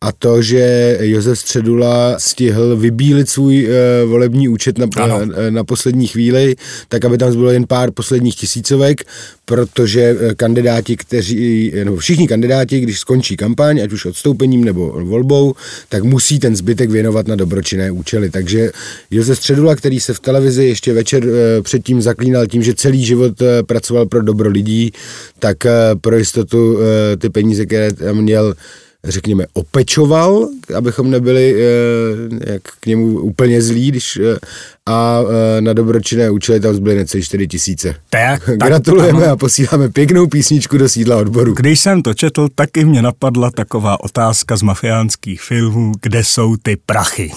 a 0.01 0.11
to, 0.11 0.41
že 0.41 0.97
Josef 1.01 1.39
Středula 1.39 2.19
stihl 2.19 2.77
vybílit 2.77 3.29
svůj 3.29 3.69
volební 4.05 4.47
účet 4.47 4.77
na, 4.77 4.87
na, 5.07 5.19
na 5.49 5.63
poslední 5.63 6.07
chvíli, 6.07 6.55
tak 6.89 7.05
aby 7.05 7.17
tam 7.17 7.31
zbylo 7.31 7.50
jen 7.51 7.67
pár 7.67 7.91
posledních 7.91 8.35
tisícovek, 8.35 9.03
protože 9.45 10.17
kandidáti, 10.35 10.97
kteří, 10.97 11.71
nebo 11.83 11.97
všichni 11.97 12.27
kandidáti, 12.27 12.79
když 12.79 12.99
skončí 12.99 13.37
kampaň, 13.37 13.81
ať 13.83 13.91
už 13.91 14.05
odstoupením 14.05 14.65
nebo 14.65 14.91
volbou, 15.03 15.53
tak 15.89 16.03
musí 16.03 16.39
ten 16.39 16.55
zbytek 16.55 16.89
věnovat 16.89 17.27
na 17.27 17.35
dobročinné 17.35 17.91
účely. 17.91 18.29
Takže 18.29 18.71
Josef 19.11 19.37
Středula, 19.37 19.75
který 19.75 19.99
se 19.99 20.13
v 20.13 20.19
televizi 20.19 20.65
ještě 20.65 20.93
večer 20.93 21.23
eh, 21.25 21.61
předtím 21.61 22.01
zaklínal 22.01 22.47
tím, 22.47 22.63
že 22.63 22.73
celý 22.73 23.05
život 23.05 23.41
eh, 23.41 23.63
pracoval 23.63 24.05
pro 24.05 24.21
dobro 24.21 24.49
lidí, 24.49 24.91
tak 25.39 25.65
eh, 25.65 25.71
pro 26.01 26.17
jistotu 26.17 26.77
ty 27.17 27.29
peníze, 27.29 27.65
které 27.65 27.93
tam 27.93 28.17
měl, 28.17 28.53
řekněme, 29.03 29.45
opečoval, 29.53 30.49
abychom 30.77 31.11
nebyli 31.11 31.55
eh, 31.55 32.51
jak 32.53 32.61
k 32.79 32.85
němu 32.85 33.19
úplně 33.19 33.61
zlí, 33.61 33.87
když 33.91 34.17
eh, 34.17 34.37
a 34.85 35.19
eh, 35.57 35.61
na 35.61 35.73
dobročinné 35.73 36.29
účely 36.29 36.59
tam 36.59 36.73
zbyly 36.73 36.95
necelé 36.95 37.23
4 37.23 37.47
tisíce. 37.47 37.95
Tak, 38.09 38.49
Gratulujeme 38.55 39.19
tak, 39.19 39.29
a 39.29 39.35
posíláme 39.35 39.89
pěknou 39.89 40.27
písničku 40.27 40.77
do 40.77 40.89
sídla 40.89 41.17
odboru. 41.17 41.53
Když 41.53 41.79
jsem 41.79 42.01
to 42.01 42.13
četl, 42.13 42.47
taky 42.55 42.85
mě 42.85 43.01
napadla 43.01 43.51
taková 43.51 44.03
otázka 44.03 44.57
z 44.57 44.61
mafiánských 44.61 45.41
filmů, 45.41 45.93
kde 46.01 46.23
jsou 46.23 46.57
ty 46.57 46.77
prachy. 46.85 47.31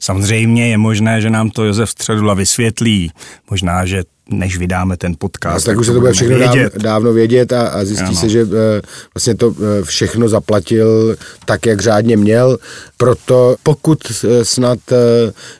Samozřejmě 0.00 0.68
je 0.68 0.78
možné, 0.78 1.20
že 1.20 1.30
nám 1.30 1.50
to 1.50 1.64
Josef 1.64 1.90
Středula 1.90 2.34
vysvětlí. 2.34 3.10
Možná, 3.50 3.86
že 3.86 4.02
než 4.30 4.58
vydáme 4.58 4.96
ten 4.96 5.14
podcast. 5.18 5.66
No, 5.66 5.70
tak 5.72 5.78
už 5.78 5.86
se 5.86 5.92
to 5.92 6.00
bude 6.00 6.12
všechno 6.12 6.38
vědět. 6.38 6.72
Dávno, 6.72 6.82
dávno 6.82 7.12
vědět 7.12 7.52
a, 7.52 7.68
a 7.68 7.84
zjistí 7.84 8.04
ano. 8.04 8.16
se, 8.16 8.28
že 8.28 8.40
e, 8.40 8.82
vlastně 9.14 9.34
to 9.34 9.54
e, 9.80 9.82
všechno 9.82 10.28
zaplatil 10.28 11.16
tak, 11.44 11.66
jak 11.66 11.80
řádně 11.80 12.16
měl. 12.16 12.58
Proto 12.96 13.56
pokud 13.62 13.98
e, 14.24 14.44
snad 14.44 14.78
e, 14.92 14.96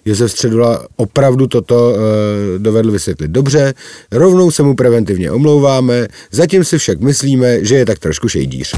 Josef 0.05 0.33
Středula 0.33 0.87
opravdu 0.97 1.47
toto 1.47 1.97
e, 1.97 2.59
dovedl 2.59 2.91
vysvětlit 2.91 3.31
dobře, 3.31 3.75
rovnou 4.13 4.51
se 4.51 4.63
mu 4.63 4.75
preventivně 4.75 5.31
omlouváme, 5.31 6.09
zatím 6.31 6.65
si 6.65 6.79
však 6.79 7.01
myslíme, 7.01 7.65
že 7.65 7.77
je 7.77 7.87
tak 7.87 7.99
trošku 7.99 8.29
šejdíř. 8.29 8.75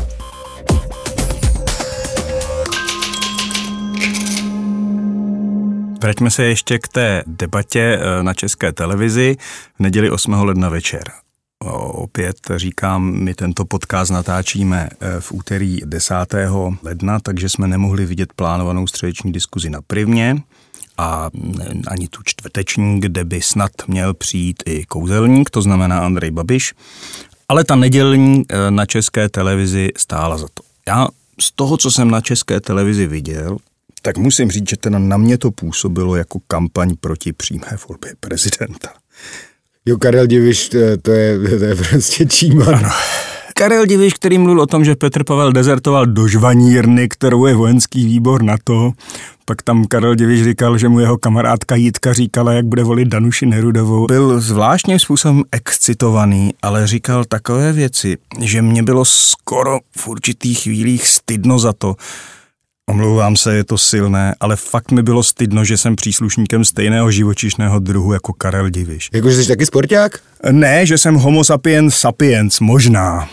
Vraťme 6.01 6.31
se 6.31 6.45
ještě 6.45 6.79
k 6.79 6.89
té 6.89 7.23
debatě 7.27 7.81
eh, 7.81 8.23
na 8.23 8.35
české 8.35 8.73
televizi 8.73 9.37
v 9.77 9.81
neděli 9.81 10.11
8. 10.11 10.33
ledna 10.33 10.69
večer. 10.69 11.03
Opět 11.93 12.37
říkám, 12.57 13.13
my 13.13 13.35
tento 13.35 13.65
podcast 13.65 14.11
natáčíme 14.11 14.89
eh, 15.01 15.21
v 15.21 15.33
úterý 15.33 15.81
10. 15.85 16.15
ledna, 16.83 17.21
takže 17.21 17.49
jsme 17.49 17.69
nemohli 17.69 18.07
vidět 18.07 18.33
plánovanou 18.33 18.87
středeční 18.87 19.33
diskuzi 19.33 19.71
na 19.71 19.83
Privně 19.87 20.43
a 20.99 21.31
ani 21.89 22.09
tu 22.09 22.23
čtvrteční, 22.25 23.01
kde 23.01 23.25
by 23.25 23.43
snad 23.43 23.71
měl 23.87 24.15
přijít 24.15 24.63
i 24.67 24.85
kouzelník, 24.85 25.51
to 25.51 25.63
znamená 25.63 26.01
Andrej 26.01 26.31
Babiš, 26.31 26.75
ale 27.49 27.65
ta 27.65 27.77
nedělní 27.77 28.45
eh, 28.49 28.71
na 28.71 28.87
české 28.87 29.29
televizi 29.29 29.89
stála 29.97 30.39
za 30.39 30.47
to. 30.55 30.63
Já 30.89 31.09
z 31.41 31.53
toho, 31.53 31.77
co 31.77 31.91
jsem 31.91 32.11
na 32.11 32.21
české 32.21 32.61
televizi 32.61 33.07
viděl, 33.07 33.57
tak 34.03 34.19
musím 34.19 34.51
říct, 34.51 34.69
že 34.69 34.77
teda 34.77 34.99
na 34.99 35.17
mě 35.17 35.39
to 35.39 35.51
působilo 35.51 36.17
jako 36.17 36.39
kampaň 36.47 36.97
proti 37.01 37.33
přímé 37.33 37.69
volbě 37.89 38.13
prezidenta. 38.21 38.89
Jo, 39.87 39.99
Karel 39.99 40.27
Diviš, 40.27 40.69
to, 40.69 40.79
to, 41.03 41.11
je, 41.11 41.39
to 41.59 41.65
je 41.65 41.77
prostě 41.77 42.27
číma. 42.27 42.65
Ano. 42.67 42.89
Karel 43.55 43.87
Diviš, 43.87 44.15
který 44.15 44.39
mluvil 44.39 44.61
o 44.61 44.67
tom, 44.67 44.85
že 44.85 44.97
Petr 44.97 45.25
Pavel 45.25 45.53
dezertoval 45.53 46.07
do 46.07 46.29
žvanírny, 46.29 47.09
kterou 47.09 47.47
je 47.47 47.55
vojenský 47.55 48.07
výbor 48.07 48.43
na 48.43 48.57
to. 48.65 48.93
Pak 49.45 49.63
tam 49.63 49.85
Karel 49.85 50.15
Diviš 50.15 50.45
říkal, 50.45 50.79
že 50.79 50.89
mu 50.89 51.01
jeho 51.01 51.19
kamarádka 51.19 51.75
Jitka 51.75 52.13
říkala, 52.13 52.53
jak 52.53 52.67
bude 52.67 52.85
volit 52.85 53.09
Danuši 53.09 53.47
Nerudovou. 53.47 54.07
Byl 54.07 54.41
zvláštním 54.41 54.99
způsobem 54.99 55.43
excitovaný, 55.53 56.55
ale 56.63 56.87
říkal 56.87 57.25
takové 57.25 57.73
věci, 57.73 58.17
že 58.41 58.63
mě 58.63 58.83
bylo 58.83 59.05
skoro 59.05 59.79
v 59.97 60.09
určitých 60.09 60.59
chvílích 60.59 61.09
stydno 61.09 61.59
za 61.59 61.73
to, 61.73 61.95
Omlouvám 62.89 63.37
se, 63.37 63.57
je 63.57 63.65
to 63.65 63.79
silné, 63.79 64.35
ale 64.41 64.57
fakt 64.57 64.91
mi 64.91 65.03
bylo 65.03 65.23
stydno, 65.23 65.65
že 65.65 65.77
jsem 65.77 65.97
příslušníkem 65.97 66.65
stejného 66.65 67.11
živočišného 67.11 67.79
druhu 67.79 68.13
jako 68.13 68.33
Karel 68.33 68.71
Diviš. 68.71 69.09
Jakože 69.13 69.43
jsi 69.43 69.49
taky 69.49 69.67
sporták? 69.67 70.21
Ne, 70.51 70.87
že 70.87 70.99
jsem 70.99 71.15
homo 71.15 71.45
sapiens 71.45 71.97
sapiens, 71.97 72.61
možná. 72.61 73.29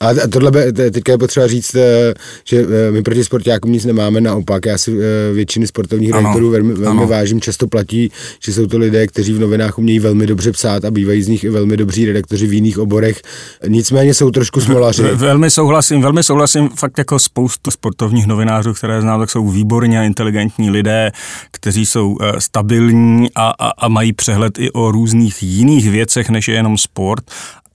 A 0.00 0.28
tohle 0.28 0.50
by, 0.50 0.72
teďka 0.72 1.12
je 1.12 1.18
potřeba 1.18 1.46
říct, 1.46 1.74
eh, 1.74 2.14
že 2.44 2.66
eh, 2.88 2.90
my 2.90 3.02
proti 3.02 3.24
sportákům 3.24 3.72
nic 3.72 3.84
nemáme, 3.84 4.20
naopak, 4.20 4.66
já 4.66 4.78
si 4.78 4.98
eh, 4.98 5.32
většiny 5.32 5.66
sportovních 5.66 6.12
redaktorů 6.12 6.50
velmi, 6.50 6.74
velmi 6.74 7.06
vážím, 7.06 7.40
často 7.40 7.66
platí, 7.66 8.10
že 8.40 8.52
jsou 8.52 8.66
to 8.66 8.78
lidé, 8.78 9.06
kteří 9.06 9.32
v 9.32 9.40
novinách 9.40 9.78
umějí 9.78 9.98
velmi 9.98 10.26
dobře 10.26 10.52
psát 10.52 10.84
a 10.84 10.90
bývají 10.90 11.22
z 11.22 11.28
nich 11.28 11.44
i 11.44 11.48
velmi 11.48 11.76
dobří 11.76 12.06
redaktoři 12.06 12.46
v 12.46 12.52
jiných 12.52 12.78
oborech, 12.78 13.22
nicméně 13.68 14.14
jsou 14.14 14.30
trošku 14.30 14.60
smolaři. 14.60 15.02
Velmi 15.02 15.50
souhlasím, 15.50 16.02
velmi 16.02 16.22
souhlasím, 16.22 16.68
fakt 16.68 16.98
jako 16.98 17.18
spoustu 17.18 17.70
sportovních 17.70 18.26
novinářů, 18.26 18.74
které 18.74 19.00
znám, 19.00 19.20
tak 19.20 19.30
jsou 19.30 19.48
výborně 19.48 20.00
a 20.00 20.02
inteligentní 20.02 20.70
lidé, 20.70 21.10
kteří 21.50 21.86
jsou 21.86 22.16
stabilní 22.38 23.28
a, 23.34 23.50
a, 23.58 23.70
a 23.78 23.88
mají 23.88 24.12
přehled 24.12 24.58
i 24.58 24.70
o 24.70 24.90
různých 24.90 25.42
jiných 25.42 25.90
věcech, 25.90 26.30
než 26.30 26.48
je 26.48 26.54
jenom 26.54 26.78
sport, 26.78 27.24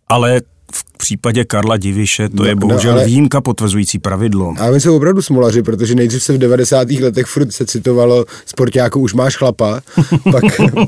ale 0.07 0.41
v 0.73 0.88
případě 0.99 1.45
Karla 1.45 1.77
Diviše 1.77 2.29
to 2.29 2.35
no, 2.43 2.45
je 2.45 2.55
no, 2.55 2.59
bohužel 2.59 2.91
no, 2.91 2.97
ale... 2.97 3.05
výjimka 3.05 3.41
potvrzující 3.41 3.99
pravidlo. 3.99 4.53
A 4.59 4.71
my 4.71 4.81
jsou 4.81 4.95
opravdu 4.95 5.21
smolaři, 5.21 5.63
protože 5.63 5.95
nejdřív 5.95 6.23
se 6.23 6.33
v 6.33 6.37
90. 6.37 6.91
letech 6.91 7.25
furt 7.25 7.51
se 7.51 7.65
citovalo 7.65 8.25
sportáku 8.45 8.99
už 8.99 9.13
máš 9.13 9.37
chlapa, 9.37 9.81
pak, 10.31 10.43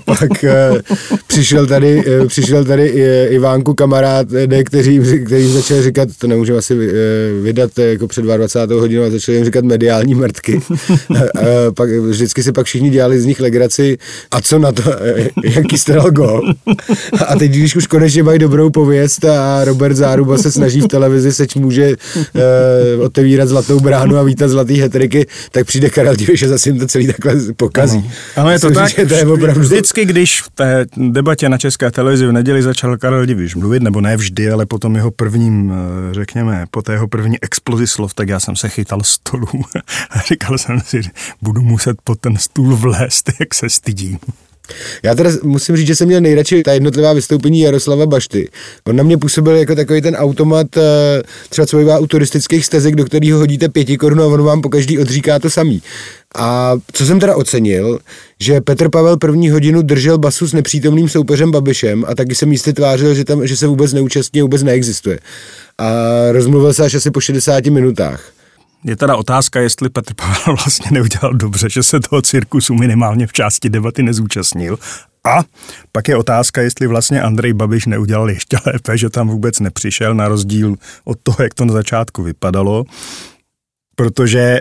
pak 0.06 0.32
uh, 0.44 0.98
přišel 1.28 1.68
tady, 1.68 2.06
uh, 2.06 2.28
přišel 2.28 2.66
tady 2.66 2.92
uh, 2.92 3.00
Ivánku 3.34 3.74
kamarád, 3.74 4.28
ne, 4.48 4.64
kteří, 4.64 5.00
kteří 5.26 5.48
začali 5.48 5.84
říkat, 5.84 6.10
to 6.18 6.28
nemůžeme 6.28 6.58
asi 6.58 6.76
vydat 7.44 7.80
jako 7.80 8.08
před 8.08 8.22
22. 8.22 8.82
hodinou 8.82 9.04
a 9.04 9.10
začali 9.10 9.38
jim 9.38 9.46
říkat 9.46 9.66
mediální 9.66 10.16
mrtky. 10.16 10.62
uh, 11.10 11.18
pak, 11.76 11.90
vždycky 11.90 12.44
si 12.44 12.52
pak 12.52 12.66
všichni 12.66 12.90
dělali 12.90 13.22
z 13.22 13.26
nich 13.26 13.40
legraci 13.40 13.98
a 14.32 14.42
co 14.42 14.60
na 14.60 14.72
to, 14.72 14.84
jaký 15.44 15.78
strel 15.78 16.12
gol. 16.12 16.42
A 17.28 17.36
teď, 17.36 17.52
když 17.52 17.76
už 17.76 17.88
konečně 17.88 18.24
mají 18.24 18.40
dobrou 18.40 18.70
pověst 18.70 19.26
a 19.26 19.64
Robert 19.64 19.96
Záruba 20.02 20.38
se 20.38 20.52
snaží 20.52 20.82
v 20.82 20.88
televizi, 20.88 21.34
seč 21.34 21.56
může 21.56 21.90
uh, 21.90 23.04
otevírat 23.06 23.50
zlatou 23.50 23.80
bránu 23.80 24.18
a 24.18 24.24
vítat 24.24 24.50
zlatý 24.50 24.82
hetriky, 24.82 25.28
tak 25.52 25.68
přijde 25.68 25.90
Karel 25.90 26.16
Diviš 26.16 26.44
a 26.44 26.48
zase 26.48 26.70
jim 26.70 26.80
to 26.80 26.88
celý 26.88 27.08
takhle 27.08 27.36
pokazí. 27.58 28.12
Ano, 28.36 28.50
je 28.50 28.60
to 28.60 28.70
Myslím, 28.70 29.08
tak, 29.08 29.08
to 29.08 29.14
je 29.14 29.26
opravdu... 29.26 29.62
vždycky, 29.62 30.06
když 30.06 30.42
v 30.42 30.50
té 30.50 30.86
debatě 30.98 31.50
na 31.50 31.58
české 31.58 31.92
televizi 31.92 32.28
v 32.28 32.32
neděli 32.32 32.64
začal 32.64 32.98
Karel 32.98 33.26
Diviš 33.26 33.56
mluvit, 33.56 33.84
nebo 33.84 34.02
ne 34.02 34.18
vždy, 34.18 34.52
ale 34.52 34.66
potom 34.66 34.96
jeho 34.96 35.12
prvním, 35.12 35.74
eh, 35.74 36.14
řekněme, 36.14 36.66
po 36.72 36.82
té 36.82 36.92
jeho 36.92 37.08
první 37.08 37.38
explozi 37.42 37.88
slov, 37.88 38.14
tak 38.14 38.30
já 38.30 38.40
jsem 38.40 38.56
se 38.56 38.70
chytal 38.70 39.04
stolu 39.04 39.48
a 40.10 40.20
říkal 40.20 40.58
jsem 40.58 40.82
si, 40.86 41.02
budu 41.42 41.62
muset 41.62 41.98
pod 42.04 42.20
ten 42.20 42.38
stůl 42.38 42.76
vlézt, 42.76 43.32
jak 43.40 43.54
se 43.54 43.70
stydím. 43.70 44.20
Já 45.04 45.16
teda 45.16 45.30
musím 45.44 45.78
říct, 45.78 45.88
že 45.88 45.96
jsem 45.96 46.08
měl 46.08 46.22
nejradši 46.22 46.64
ta 46.64 46.74
jednotlivá 46.74 47.14
vystoupení 47.14 47.60
Jaroslava 47.60 48.06
Bašty. 48.06 48.50
On 48.88 48.96
na 48.96 49.04
mě 49.04 49.18
působil 49.18 49.56
jako 49.56 49.76
takový 49.76 50.02
ten 50.02 50.16
automat, 50.16 50.78
eh, 50.78 50.82
třeba 51.50 51.66
co 51.66 52.00
u 52.00 52.08
turistických 52.08 52.66
stezek, 52.66 52.96
do 52.96 53.06
kterého 53.06 53.40
hodíte 53.40 53.70
pěti 53.70 53.98
korun 53.98 54.22
a 54.22 54.26
on 54.26 54.44
vám 54.44 54.62
po 54.62 54.70
každý 54.70 55.00
odříká 55.00 55.40
to 55.40 55.50
samý. 55.50 55.82
A 56.36 56.74
co 56.94 57.06
jsem 57.06 57.20
teda 57.20 57.36
ocenil, 57.36 58.00
že 58.40 58.62
Petr 58.62 58.90
Pavel 58.90 59.18
první 59.18 59.50
hodinu 59.50 59.82
držel 59.82 60.18
basu 60.18 60.48
s 60.48 60.54
nepřítomným 60.54 61.10
soupeřem 61.10 61.52
Babišem 61.52 62.06
a 62.08 62.16
taky 62.16 62.36
se 62.36 62.46
místy 62.46 62.74
tvářil, 62.74 63.14
že, 63.14 63.26
tam, 63.26 63.48
že 63.48 63.58
se 63.58 63.68
vůbec 63.68 63.94
neúčastní, 63.94 64.42
vůbec 64.42 64.64
neexistuje. 64.64 65.20
A 65.78 65.92
rozmluvil 66.32 66.74
se 66.74 66.84
až 66.84 66.94
asi 66.94 67.12
po 67.12 67.22
60 67.22 67.66
minutách. 67.66 68.32
Je 68.84 68.96
teda 68.96 69.16
otázka, 69.16 69.60
jestli 69.60 69.90
Petr 69.90 70.14
Pavel 70.14 70.56
vlastně 70.66 70.92
neudělal 70.92 71.34
dobře, 71.34 71.70
že 71.70 71.84
se 71.84 72.00
toho 72.00 72.22
cirkusu 72.22 72.74
minimálně 72.74 73.28
v 73.28 73.34
části 73.34 73.70
debaty 73.70 74.04
nezúčastnil. 74.04 74.78
A 75.24 75.44
pak 75.92 76.08
je 76.08 76.18
otázka, 76.18 76.62
jestli 76.62 76.88
vlastně 76.88 77.22
Andrej 77.22 77.54
Babiš 77.54 77.86
neudělal 77.86 78.30
ještě 78.30 78.58
lépe, 78.66 78.98
že 78.98 79.10
tam 79.10 79.28
vůbec 79.28 79.60
nepřišel, 79.60 80.16
na 80.16 80.28
rozdíl 80.28 80.76
od 81.04 81.18
toho, 81.24 81.38
jak 81.40 81.54
to 81.54 81.66
na 81.66 81.74
začátku 81.74 82.24
vypadalo, 82.24 82.84
protože 83.96 84.60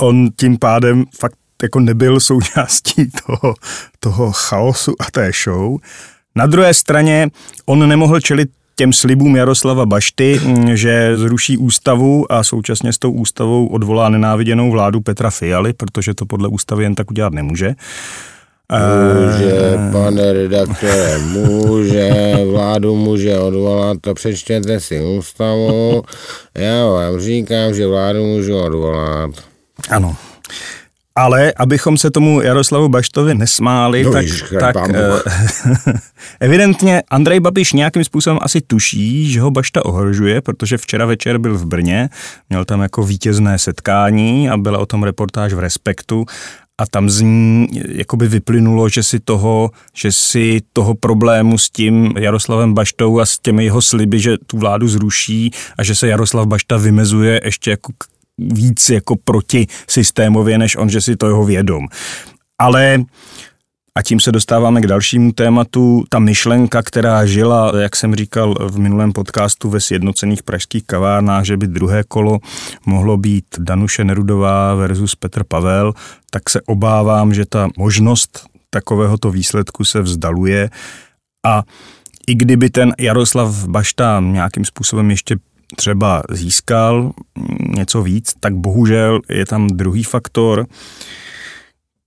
on 0.00 0.28
tím 0.36 0.58
pádem 0.58 1.04
fakt 1.18 1.38
jako 1.62 1.80
nebyl 1.80 2.20
součástí 2.20 3.10
toho, 3.26 3.54
toho 4.00 4.32
chaosu 4.32 4.94
a 5.00 5.10
té 5.10 5.30
show. 5.44 5.78
Na 6.34 6.46
druhé 6.46 6.74
straně 6.74 7.28
on 7.66 7.88
nemohl 7.88 8.20
čelit 8.20 8.50
těm 8.78 8.92
slibům 8.92 9.36
Jaroslava 9.36 9.86
Bašty, 9.86 10.40
mm, 10.44 10.76
že 10.76 11.16
zruší 11.16 11.58
ústavu 11.58 12.32
a 12.32 12.44
současně 12.44 12.92
s 12.92 12.98
tou 12.98 13.12
ústavou 13.12 13.66
odvolá 13.66 14.08
nenáviděnou 14.08 14.70
vládu 14.70 15.00
Petra 15.00 15.30
Fialy, 15.30 15.72
protože 15.72 16.14
to 16.14 16.26
podle 16.26 16.48
ústavy 16.48 16.84
jen 16.84 16.94
tak 16.94 17.10
udělat 17.10 17.32
nemůže. 17.32 17.74
Může, 19.14 19.78
pane 19.92 20.32
redaktore, 20.32 21.18
může, 21.32 22.36
vládu 22.52 22.96
může 22.96 23.38
odvolat, 23.38 23.98
to 24.00 24.14
přečtěte 24.14 24.80
si 24.80 25.00
ústavu. 25.18 26.02
Já 26.54 26.86
vám 26.86 27.20
říkám, 27.20 27.74
že 27.74 27.86
vládu 27.86 28.24
můžu 28.26 28.58
odvolat. 28.58 29.30
Ano. 29.90 30.16
Ale 31.18 31.52
abychom 31.56 31.96
se 31.98 32.10
tomu 32.10 32.40
Jaroslavu 32.40 32.88
Baštovi 32.88 33.34
nesmáli, 33.34 34.02
No 34.04 34.12
tak, 34.12 34.22
již, 34.22 34.44
tak 34.60 34.76
eh, 34.94 35.10
evidentně 36.40 37.02
Andrej 37.10 37.40
Babiš 37.40 37.72
nějakým 37.72 38.04
způsobem 38.04 38.38
asi 38.42 38.60
tuší, 38.60 39.32
že 39.32 39.40
ho 39.40 39.50
Bašta 39.50 39.84
ohrožuje, 39.84 40.40
protože 40.40 40.78
včera 40.78 41.06
večer 41.06 41.38
byl 41.38 41.58
v 41.58 41.64
Brně, 41.66 42.08
měl 42.48 42.64
tam 42.64 42.80
jako 42.80 43.02
vítězné 43.02 43.58
setkání 43.58 44.50
a 44.50 44.56
byla 44.56 44.78
o 44.78 44.86
tom 44.86 45.02
reportáž 45.02 45.52
v 45.52 45.58
Respektu 45.58 46.26
a 46.80 46.86
tam 46.90 47.10
z 47.10 47.20
ní 47.20 47.68
jakoby 47.88 48.28
vyplynulo, 48.28 48.88
že 48.88 49.02
si 49.02 49.20
toho, 49.20 49.70
že 49.94 50.12
si 50.12 50.60
toho 50.72 50.94
problému 50.94 51.58
s 51.58 51.70
tím 51.70 52.14
Jaroslavem 52.18 52.74
Baštou 52.74 53.20
a 53.20 53.26
s 53.26 53.38
těmi 53.38 53.64
jeho 53.64 53.82
sliby, 53.82 54.20
že 54.20 54.36
tu 54.46 54.58
vládu 54.58 54.88
zruší 54.88 55.50
a 55.78 55.84
že 55.84 55.94
se 55.94 56.08
Jaroslav 56.08 56.46
Bašta 56.46 56.76
vymezuje 56.76 57.40
ještě 57.44 57.70
jako 57.70 57.92
k- 57.98 58.17
víc 58.38 58.90
jako 58.90 59.16
proti 59.24 59.66
systémově, 59.88 60.58
než 60.58 60.76
on, 60.76 60.90
že 60.90 61.00
si 61.00 61.16
to 61.16 61.26
jeho 61.26 61.44
vědom. 61.44 61.86
Ale 62.58 63.04
a 63.98 64.02
tím 64.02 64.20
se 64.20 64.32
dostáváme 64.32 64.80
k 64.80 64.86
dalšímu 64.86 65.32
tématu. 65.32 66.04
Ta 66.08 66.18
myšlenka, 66.18 66.82
která 66.82 67.26
žila, 67.26 67.72
jak 67.80 67.96
jsem 67.96 68.14
říkal 68.14 68.54
v 68.54 68.78
minulém 68.78 69.12
podcastu 69.12 69.70
ve 69.70 69.80
sjednocených 69.80 70.42
pražských 70.42 70.84
kavárnách, 70.86 71.44
že 71.44 71.56
by 71.56 71.66
druhé 71.66 72.04
kolo 72.08 72.38
mohlo 72.86 73.16
být 73.16 73.44
Danuše 73.58 74.04
Nerudová 74.04 74.74
versus 74.74 75.14
Petr 75.14 75.44
Pavel, 75.44 75.92
tak 76.30 76.50
se 76.50 76.60
obávám, 76.66 77.34
že 77.34 77.46
ta 77.46 77.68
možnost 77.76 78.46
takovéhoto 78.70 79.30
výsledku 79.30 79.84
se 79.84 80.00
vzdaluje 80.00 80.70
a 81.46 81.62
i 82.26 82.34
kdyby 82.34 82.70
ten 82.70 82.94
Jaroslav 82.98 83.68
Bašta 83.68 84.20
nějakým 84.20 84.64
způsobem 84.64 85.10
ještě 85.10 85.36
třeba 85.76 86.22
získal 86.30 87.02
mm, 87.02 87.72
něco 87.76 88.02
víc, 88.02 88.32
tak 88.40 88.54
bohužel 88.54 89.20
je 89.28 89.46
tam 89.46 89.66
druhý 89.66 90.02
faktor, 90.02 90.66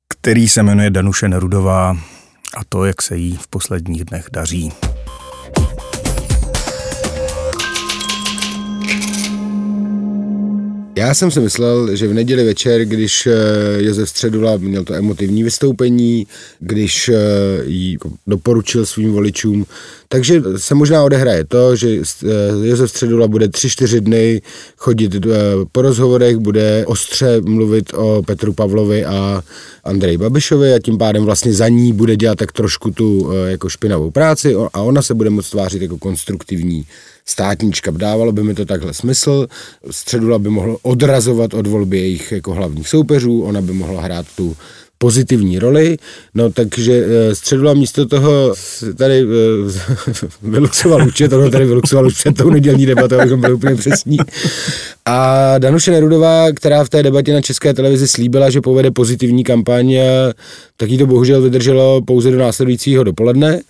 který 0.09 0.49
se 0.49 0.63
jmenuje 0.63 0.89
Danuše 0.89 1.27
Nerudová 1.27 1.97
a 2.57 2.63
to, 2.69 2.85
jak 2.85 3.01
se 3.01 3.17
jí 3.17 3.37
v 3.37 3.47
posledních 3.47 4.05
dnech 4.05 4.25
daří. 4.31 4.71
Já 10.95 11.13
jsem 11.13 11.31
si 11.31 11.39
myslel, 11.39 11.95
že 11.95 12.07
v 12.07 12.13
neděli 12.13 12.45
večer, 12.45 12.85
když 12.85 13.27
eh, 13.27 13.33
Josef 13.77 14.09
Středula 14.09 14.57
měl 14.57 14.83
to 14.83 14.93
emotivní 14.93 15.43
vystoupení, 15.43 16.27
když 16.59 17.09
eh, 17.09 17.17
jí 17.65 17.93
jako 17.93 18.11
doporučil 18.27 18.85
svým 18.85 19.11
voličům, 19.11 19.65
takže 20.07 20.41
se 20.57 20.75
možná 20.75 21.03
odehraje 21.03 21.45
to, 21.45 21.75
že 21.75 21.87
eh, 21.89 22.27
Josef 22.67 22.89
Středula 22.89 23.27
bude 23.27 23.49
tři, 23.49 23.69
čtyři 23.69 24.01
dny 24.01 24.41
chodit 24.77 25.25
po 25.71 25.81
rozhovorech, 25.81 26.37
bude 26.37 26.85
ostře 26.87 27.41
mluvit 27.41 27.93
o 27.93 28.23
Petru 28.25 28.53
Pavlovi 28.53 29.05
a 29.05 29.43
Andreji 29.83 30.17
Babišovi 30.17 30.73
a 30.73 30.79
tím 30.79 30.97
pádem 30.97 31.23
vlastně 31.23 31.53
za 31.53 31.67
ní 31.67 31.93
bude 31.93 32.15
dělat 32.15 32.37
tak 32.37 32.51
trošku 32.51 32.91
tu 32.91 33.31
jako 33.45 33.69
špinavou 33.69 34.11
práci 34.11 34.55
a 34.73 34.81
ona 34.81 35.01
se 35.01 35.13
bude 35.13 35.29
moct 35.29 35.49
tvářit 35.49 35.81
jako 35.81 35.97
konstruktivní 35.97 36.85
státníčka. 37.25 37.91
Dávalo 37.91 38.31
by 38.31 38.43
mi 38.43 38.53
to 38.53 38.65
takhle 38.65 38.93
smysl. 38.93 39.47
Středula 39.91 40.39
by 40.39 40.49
mohl 40.49 40.77
odrazovat 40.81 41.53
od 41.53 41.67
volby 41.67 41.97
jejich 41.97 42.31
jako 42.31 42.53
hlavních 42.53 42.89
soupeřů, 42.89 43.41
ona 43.41 43.61
by 43.61 43.73
mohla 43.73 44.01
hrát 44.01 44.25
tu 44.35 44.57
pozitivní 45.01 45.59
roli, 45.59 45.97
no 46.35 46.51
takže 46.51 47.05
eh, 47.05 47.35
Středula 47.35 47.73
místo 47.73 48.05
toho 48.05 48.53
tady 48.97 49.21
eh, 49.21 49.25
vyluxoval 50.41 51.07
účet, 51.07 51.33
ono 51.33 51.49
tady 51.49 51.65
vyluxoval 51.65 52.09
před 52.09 52.37
tou 52.37 52.49
nedělní 52.49 52.85
debatou, 52.85 53.19
abychom 53.19 53.41
byli 53.41 53.53
úplně 53.53 53.75
přesní. 53.75 54.17
A 55.05 55.57
Danuše 55.57 55.91
Nerudová, 55.91 56.51
která 56.51 56.83
v 56.83 56.89
té 56.89 57.03
debatě 57.03 57.33
na 57.33 57.41
české 57.41 57.73
televizi 57.73 58.07
slíbila, 58.07 58.49
že 58.49 58.61
povede 58.61 58.91
pozitivní 58.91 59.43
kampaň, 59.43 59.93
eh, 59.93 60.33
tak 60.77 60.89
jí 60.89 60.97
to 60.97 61.07
bohužel 61.07 61.41
vydrželo 61.41 62.01
pouze 62.01 62.31
do 62.31 62.37
následujícího 62.37 63.03
dopoledne. 63.03 63.61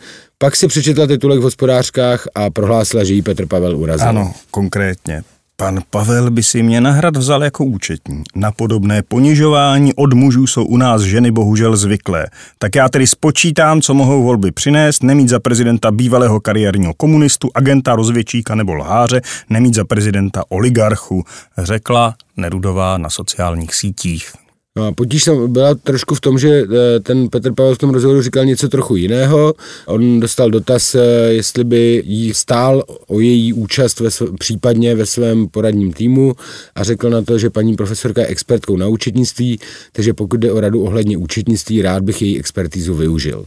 Pak 0.42 0.56
si 0.56 0.68
přečetla 0.68 1.08
titulek 1.08 1.40
v 1.40 1.44
hospodářkách 1.44 2.28
a 2.36 2.50
prohlásila, 2.50 3.04
že 3.04 3.14
jí 3.14 3.22
Petr 3.22 3.46
Pavel 3.46 3.78
urazil. 3.78 4.10
Ano, 4.10 4.34
konkrétně. 4.52 5.24
Pan 5.56 5.80
Pavel 5.90 6.32
by 6.32 6.44
si 6.44 6.64
mě 6.64 6.82
na 6.82 6.92
hrad 6.92 7.18
vzal 7.18 7.44
jako 7.44 7.66
účetní. 7.66 8.24
Na 8.36 8.52
podobné 8.52 9.02
ponižování 9.02 9.94
od 9.94 10.14
mužů 10.14 10.48
jsou 10.48 10.66
u 10.66 10.78
nás 10.78 11.02
ženy 11.02 11.32
bohužel 11.32 11.76
zvyklé. 11.78 12.28
Tak 12.58 12.76
já 12.76 12.90
tedy 12.90 13.08
spočítám, 13.08 13.82
co 13.82 13.94
mohou 13.94 14.24
volby 14.24 14.52
přinést, 14.52 15.04
nemít 15.04 15.30
za 15.30 15.40
prezidenta 15.40 15.92
bývalého 15.92 16.40
kariérního 16.40 16.94
komunistu, 16.94 17.50
agenta, 17.56 17.96
rozvědčíka 17.96 18.56
nebo 18.56 18.74
lháře, 18.74 19.22
nemít 19.50 19.76
za 19.76 19.86
prezidenta 19.86 20.44
oligarchu, 20.50 21.24
řekla 21.58 22.16
Nerudová 22.38 22.98
na 22.98 23.10
sociálních 23.10 23.76
sítích. 23.76 24.32
No 24.78 24.94
potíž 24.94 25.30
byla 25.48 25.76
trošku 25.76 26.16
v 26.16 26.22
tom, 26.22 26.40
že 26.40 26.50
eh, 26.50 27.00
ten 27.00 27.30
Petr 27.30 27.54
Pavel 27.54 27.76
v 27.76 27.78
tom 27.78 27.90
rozhovoru 27.90 28.22
říkal 28.22 28.46
něco 28.46 28.68
trochu 28.70 28.96
jiného. 28.96 29.54
On 29.86 30.20
dostal 30.20 30.50
dotaz, 30.50 30.96
eh, 30.96 31.00
jestli 31.30 31.64
by 31.64 32.04
jí 32.06 32.34
stál 32.34 32.84
o 33.08 33.20
její 33.20 33.54
účast 33.54 34.00
ve 34.00 34.10
sv- 34.10 34.38
případně 34.40 34.96
ve 34.96 35.06
svém 35.06 35.48
poradním 35.48 35.94
týmu 35.94 36.34
a 36.76 36.84
řekl 36.84 37.10
na 37.10 37.22
to, 37.22 37.38
že 37.38 37.50
paní 37.50 37.76
profesorka 37.76 38.22
je 38.22 38.28
expertkou 38.28 38.78
na 38.78 38.88
účetnictví, 38.88 39.60
takže 39.92 40.14
pokud 40.14 40.40
jde 40.40 40.52
o 40.52 40.60
radu 40.60 40.84
ohledně 40.84 41.18
účetnictví, 41.18 41.82
rád 41.82 42.04
bych 42.04 42.22
její 42.22 42.40
expertízu 42.40 42.96
využil. 42.96 43.46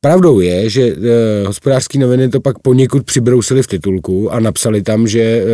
Pravdou 0.00 0.40
je, 0.40 0.70
že 0.70 0.82
e, 0.82 0.94
hospodářské 1.46 1.98
noviny 1.98 2.28
to 2.28 2.40
pak 2.40 2.58
poněkud 2.58 3.04
přibrousili 3.04 3.62
v 3.62 3.66
titulku 3.66 4.32
a 4.32 4.40
napsali 4.40 4.82
tam, 4.82 5.08
že 5.08 5.20
e, 5.20 5.44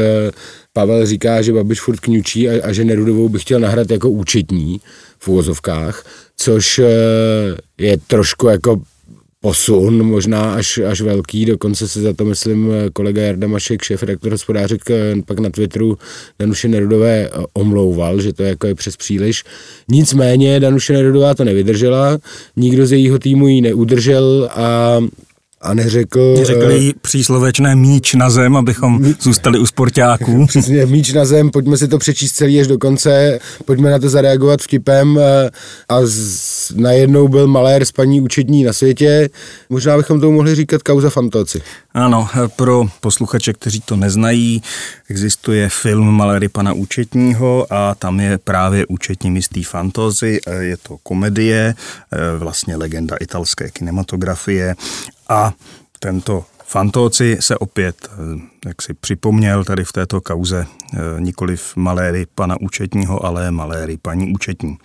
Pavel 0.72 1.06
říká, 1.06 1.42
že 1.42 1.52
Babiš 1.52 1.80
furt 1.80 2.00
kňučí 2.00 2.48
a, 2.48 2.66
a 2.66 2.72
že 2.72 2.84
Nerudovou 2.84 3.28
by 3.28 3.38
chtěl 3.38 3.60
nahrát 3.60 3.90
jako 3.90 4.10
účetní 4.10 4.80
v 5.18 5.28
úvozovkách, 5.28 6.04
což 6.36 6.78
e, 6.78 6.86
je 7.78 7.96
trošku 7.96 8.48
jako 8.48 8.82
posun, 9.42 10.02
možná 10.02 10.54
až, 10.54 10.78
až 10.78 11.00
velký, 11.00 11.44
dokonce 11.44 11.88
se 11.88 12.00
za 12.00 12.12
to, 12.12 12.24
myslím, 12.24 12.72
kolega 12.92 13.22
Jarda 13.22 13.46
Mašek, 13.48 13.82
šéf 13.82 14.02
redaktor 14.02 14.32
hospodářek, 14.32 14.90
eh, 14.90 15.14
pak 15.26 15.38
na 15.38 15.50
Twitteru 15.50 15.98
Danuše 16.38 16.68
Nerudové 16.68 17.28
eh, 17.28 17.44
omlouval, 17.52 18.20
že 18.20 18.32
to 18.32 18.42
jako 18.42 18.66
je 18.66 18.74
přes 18.74 18.96
příliš. 18.96 19.44
Nicméně 19.88 20.60
Danuše 20.60 20.92
Nerudová 20.92 21.34
to 21.34 21.44
nevydržela, 21.44 22.18
nikdo 22.56 22.86
z 22.86 22.92
jejího 22.92 23.18
týmu 23.18 23.48
ji 23.48 23.60
neudržel 23.60 24.50
a 24.54 24.98
a 25.62 25.74
neřekl... 25.74 26.36
Řekl 26.42 26.70
eh, 26.70 26.76
jí 26.76 26.94
příslovečné 27.02 27.76
míč 27.76 28.14
na 28.14 28.30
zem, 28.30 28.56
abychom 28.56 29.14
zůstali 29.20 29.58
u 29.58 29.66
sportáků. 29.66 30.46
Přesně, 30.48 30.86
míč 30.86 31.12
na 31.12 31.24
zem, 31.24 31.50
pojďme 31.50 31.76
si 31.76 31.88
to 31.88 31.98
přečíst 31.98 32.32
celý 32.32 32.60
až 32.60 32.66
do 32.66 32.78
konce, 32.78 33.38
pojďme 33.64 33.90
na 33.90 33.98
to 33.98 34.08
zareagovat 34.08 34.60
vtipem 34.60 35.18
eh, 35.18 35.50
a 35.88 36.00
z, 36.02 36.72
najednou 36.76 37.28
byl 37.28 37.46
malér 37.46 37.84
s 37.84 37.92
paní 37.92 38.20
účetní 38.20 38.64
na 38.64 38.72
světě. 38.72 39.30
Možná 39.70 39.96
bychom 39.96 40.20
tomu 40.20 40.32
mohli 40.32 40.54
říkat 40.54 40.82
kauza 40.82 41.10
Fantoci. 41.10 41.62
Ano, 41.94 42.28
pro 42.56 42.84
posluchače, 43.00 43.52
kteří 43.52 43.80
to 43.80 43.96
neznají, 43.96 44.62
existuje 45.12 45.68
film 45.68 46.10
Malery 46.10 46.48
pana 46.48 46.72
účetního 46.72 47.66
a 47.70 47.94
tam 47.94 48.20
je 48.20 48.38
právě 48.38 48.86
účetní 48.86 49.30
mistý 49.30 49.64
fantozy, 49.64 50.40
je 50.60 50.76
to 50.76 50.96
komedie, 51.02 51.74
vlastně 52.38 52.76
legenda 52.76 53.16
italské 53.20 53.70
kinematografie 53.70 54.74
a 55.28 55.52
tento 56.00 56.44
Fantoci 56.66 57.36
se 57.40 57.58
opět, 57.58 58.10
jak 58.66 58.82
si 58.82 58.94
připomněl 58.94 59.64
tady 59.64 59.84
v 59.84 59.92
této 59.92 60.20
kauze, 60.20 60.66
nikoliv 61.18 61.76
maléry 61.76 62.26
pana 62.34 62.56
účetního, 62.60 63.26
ale 63.26 63.50
maléry 63.50 63.96
paní 64.02 64.32
účetní. 64.32 64.78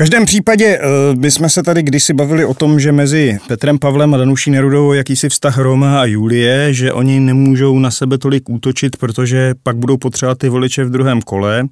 Každém 0.00 0.24
případě 0.24 0.80
bychom 1.14 1.48
se 1.48 1.62
tady 1.62 1.82
kdysi 1.82 2.12
bavili 2.12 2.44
o 2.44 2.54
tom, 2.54 2.80
že 2.80 2.92
mezi 2.92 3.38
Petrem 3.48 3.78
Pavlem 3.78 4.14
a 4.14 4.16
Danuší 4.16 4.50
Nerudovou 4.50 4.92
jakýsi 4.92 5.28
vztah 5.28 5.58
Roma 5.58 6.00
a 6.00 6.04
Julie, 6.04 6.74
že 6.74 6.92
oni 6.92 7.20
nemůžou 7.20 7.78
na 7.78 7.90
sebe 7.90 8.18
tolik 8.18 8.48
útočit, 8.48 8.96
protože 8.96 9.54
pak 9.62 9.76
budou 9.76 9.96
potřebovat 9.96 10.38
ty 10.38 10.48
voliče 10.48 10.84
v 10.84 10.90
druhém 10.90 11.22
kole. 11.22 11.68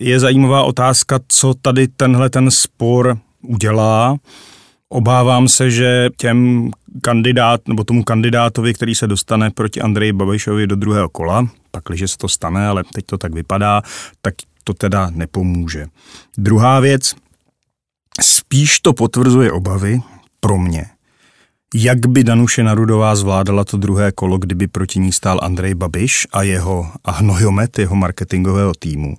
Je 0.00 0.20
zajímavá 0.20 0.62
otázka, 0.62 1.20
co 1.28 1.54
tady 1.54 1.88
tenhle 1.88 2.30
ten 2.30 2.50
spor 2.50 3.18
udělá. 3.42 4.16
Obávám 4.88 5.48
se, 5.48 5.70
že 5.70 6.08
těm 6.16 6.70
kandidát, 7.02 7.68
nebo 7.68 7.84
tomu 7.84 8.04
kandidátovi, 8.04 8.74
který 8.74 8.94
se 8.94 9.06
dostane 9.06 9.50
proti 9.50 9.80
Andreji 9.80 10.12
Babišovi 10.12 10.66
do 10.66 10.76
druhého 10.76 11.08
kola, 11.08 11.48
pakliže 11.70 12.08
se 12.08 12.18
to 12.18 12.28
stane, 12.28 12.66
ale 12.66 12.82
teď 12.94 13.04
to 13.06 13.18
tak 13.18 13.34
vypadá, 13.34 13.82
tak 14.22 14.34
to 14.64 14.74
teda 14.74 15.10
nepomůže. 15.14 15.86
Druhá 16.38 16.80
věc, 16.80 17.14
spíš 18.22 18.80
to 18.80 18.92
potvrzuje 18.92 19.52
obavy 19.52 20.00
pro 20.40 20.58
mě, 20.58 20.86
Jak 21.74 22.06
by 22.06 22.24
Danuše 22.24 22.62
Narudová 22.62 23.14
zvládala 23.14 23.64
to 23.64 23.76
druhé 23.76 24.12
kolo, 24.12 24.38
kdyby 24.38 24.66
proti 24.66 24.98
ní 24.98 25.12
stál 25.12 25.40
Andrej 25.42 25.74
Babiš 25.74 26.26
a 26.32 26.42
jeho 26.42 26.90
a 27.04 27.10
hnojomet 27.10 27.78
jeho 27.78 27.96
marketingového 27.96 28.74
týmu? 28.74 29.16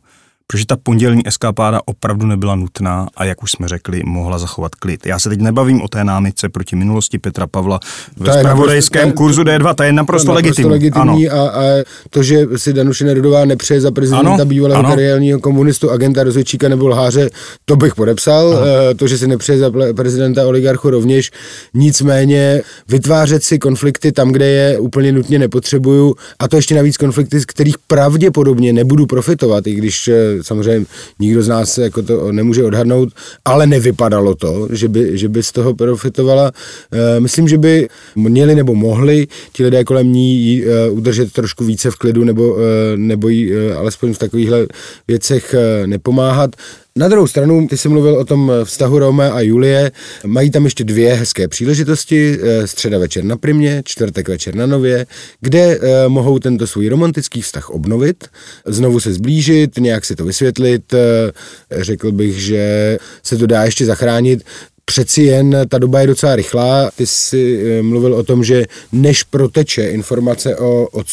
Protože 0.51 0.65
ta 0.65 0.77
pondělní 0.83 1.27
eskapáda 1.27 1.81
opravdu 1.85 2.27
nebyla 2.27 2.55
nutná 2.55 3.07
a 3.15 3.25
jak 3.25 3.43
už 3.43 3.51
jsme 3.51 3.67
řekli, 3.67 4.01
mohla 4.05 4.39
zachovat 4.39 4.75
klid. 4.75 5.05
Já 5.05 5.19
se 5.19 5.29
teď 5.29 5.39
nebavím 5.39 5.81
o 5.81 5.87
té 5.87 6.03
námitce 6.03 6.49
proti 6.49 6.75
minulosti 6.75 7.19
Petra 7.19 7.47
Pavla 7.47 7.79
ve 8.17 8.39
spravodajském 8.39 9.11
kurzu 9.11 9.43
D2, 9.43 9.75
to 9.75 9.83
je 9.83 9.93
naprosto, 9.93 10.25
to 10.25 10.31
je 10.31 10.43
naprosto 10.43 10.67
legitimní. 10.67 10.71
legitimní 10.71 11.29
a, 11.29 11.41
a, 11.41 11.61
to, 12.09 12.23
že 12.23 12.47
si 12.55 12.73
Danuše 12.73 13.05
Nerudová 13.05 13.45
nepřeje 13.45 13.81
za 13.81 13.91
prezidenta 13.91 14.29
ano, 14.29 14.45
bývalého 14.45 14.79
ano. 14.79 14.89
kariérního 14.89 15.39
komunistu, 15.39 15.91
agenta 15.91 16.23
rozhodčíka 16.23 16.69
nebo 16.69 16.87
lháře, 16.87 17.29
to 17.65 17.75
bych 17.75 17.95
podepsal. 17.95 18.47
Ano. 18.47 18.61
Eh, 18.91 18.95
to, 18.95 19.07
že 19.07 19.17
si 19.17 19.27
nepřeje 19.27 19.59
za 19.59 19.71
prezidenta 19.95 20.47
oligarchu 20.47 20.89
rovněž. 20.89 21.31
Nicméně 21.73 22.61
vytvářet 22.87 23.43
si 23.43 23.59
konflikty 23.59 24.11
tam, 24.11 24.31
kde 24.31 24.47
je 24.47 24.79
úplně 24.79 25.11
nutně 25.11 25.39
nepotřebuju 25.39 26.15
a 26.39 26.47
to 26.47 26.55
ještě 26.55 26.75
navíc 26.75 26.97
konflikty, 26.97 27.39
z 27.39 27.45
kterých 27.45 27.77
pravděpodobně 27.77 28.73
nebudu 28.73 29.05
profitovat, 29.05 29.67
i 29.67 29.73
když 29.73 30.07
eh, 30.07 30.40
samozřejmě 30.41 30.85
nikdo 31.19 31.43
z 31.43 31.47
nás 31.47 31.77
jako 31.77 32.01
to 32.01 32.31
nemůže 32.31 32.63
odhadnout, 32.63 33.09
ale 33.45 33.67
nevypadalo 33.67 34.35
to, 34.35 34.67
že 34.71 34.87
by, 34.87 35.17
že 35.17 35.29
by 35.29 35.43
z 35.43 35.51
toho 35.51 35.73
profitovala. 35.73 36.51
Eh, 36.91 37.19
myslím, 37.19 37.47
že 37.47 37.57
by 37.57 37.87
měli 38.15 38.55
nebo 38.55 38.75
mohli 38.75 39.27
ti 39.53 39.63
lidé 39.63 39.83
kolem 39.83 40.13
ní 40.13 40.63
eh, 40.63 40.89
udržet 40.89 41.31
trošku 41.31 41.65
více 41.65 41.91
v 41.91 41.95
klidu 41.95 42.23
nebo, 42.23 42.57
eh, 42.57 42.97
nebo 42.97 43.29
jí 43.29 43.53
alespoň 43.77 44.13
v 44.13 44.17
takovýchhle 44.17 44.67
věcech 45.07 45.55
nepomáhat. 45.85 46.55
Na 46.97 47.07
druhou 47.07 47.27
stranu, 47.27 47.67
ty 47.67 47.77
jsi 47.77 47.89
mluvil 47.89 48.15
o 48.15 48.25
tom 48.25 48.51
vztahu 48.63 48.99
Rome 48.99 49.31
a 49.31 49.41
Julie. 49.41 49.91
Mají 50.25 50.51
tam 50.51 50.65
ještě 50.65 50.83
dvě 50.83 51.13
hezké 51.13 51.47
příležitosti. 51.47 52.39
Eh, 52.41 52.67
středa 52.67 52.97
večer 52.97 53.23
na 53.23 53.37
Primě, 53.37 53.81
čtvrtek 53.85 54.29
večer 54.29 54.55
na 54.55 54.65
Nově, 54.65 55.05
kde 55.41 55.79
eh, 55.81 56.07
mohou 56.07 56.39
tento 56.39 56.67
svůj 56.67 56.89
romantický 56.89 57.41
vztah 57.41 57.69
obnovit, 57.69 58.27
znovu 58.65 58.99
se 58.99 59.13
zblížit, 59.13 59.77
nějak 59.77 60.05
si 60.05 60.15
to 60.15 60.25
vysvětlit. 60.25 60.93
Eh, 60.93 61.31
řekl 61.71 62.11
bych, 62.11 62.41
že 62.41 62.97
se 63.23 63.37
to 63.37 63.47
dá 63.47 63.63
ještě 63.63 63.85
zachránit 63.85 64.43
přeci 64.91 65.23
jen 65.23 65.57
ta 65.67 65.77
doba 65.77 65.99
je 65.99 66.07
docela 66.07 66.35
rychlá. 66.35 66.91
Ty 66.95 67.07
jsi 67.07 67.63
eh, 67.63 67.81
mluvil 67.81 68.13
o 68.13 68.23
tom, 68.23 68.43
že 68.43 68.65
než 68.91 69.23
proteče 69.23 69.83
informace 69.89 70.55
o, 70.55 70.87
o 70.91 71.03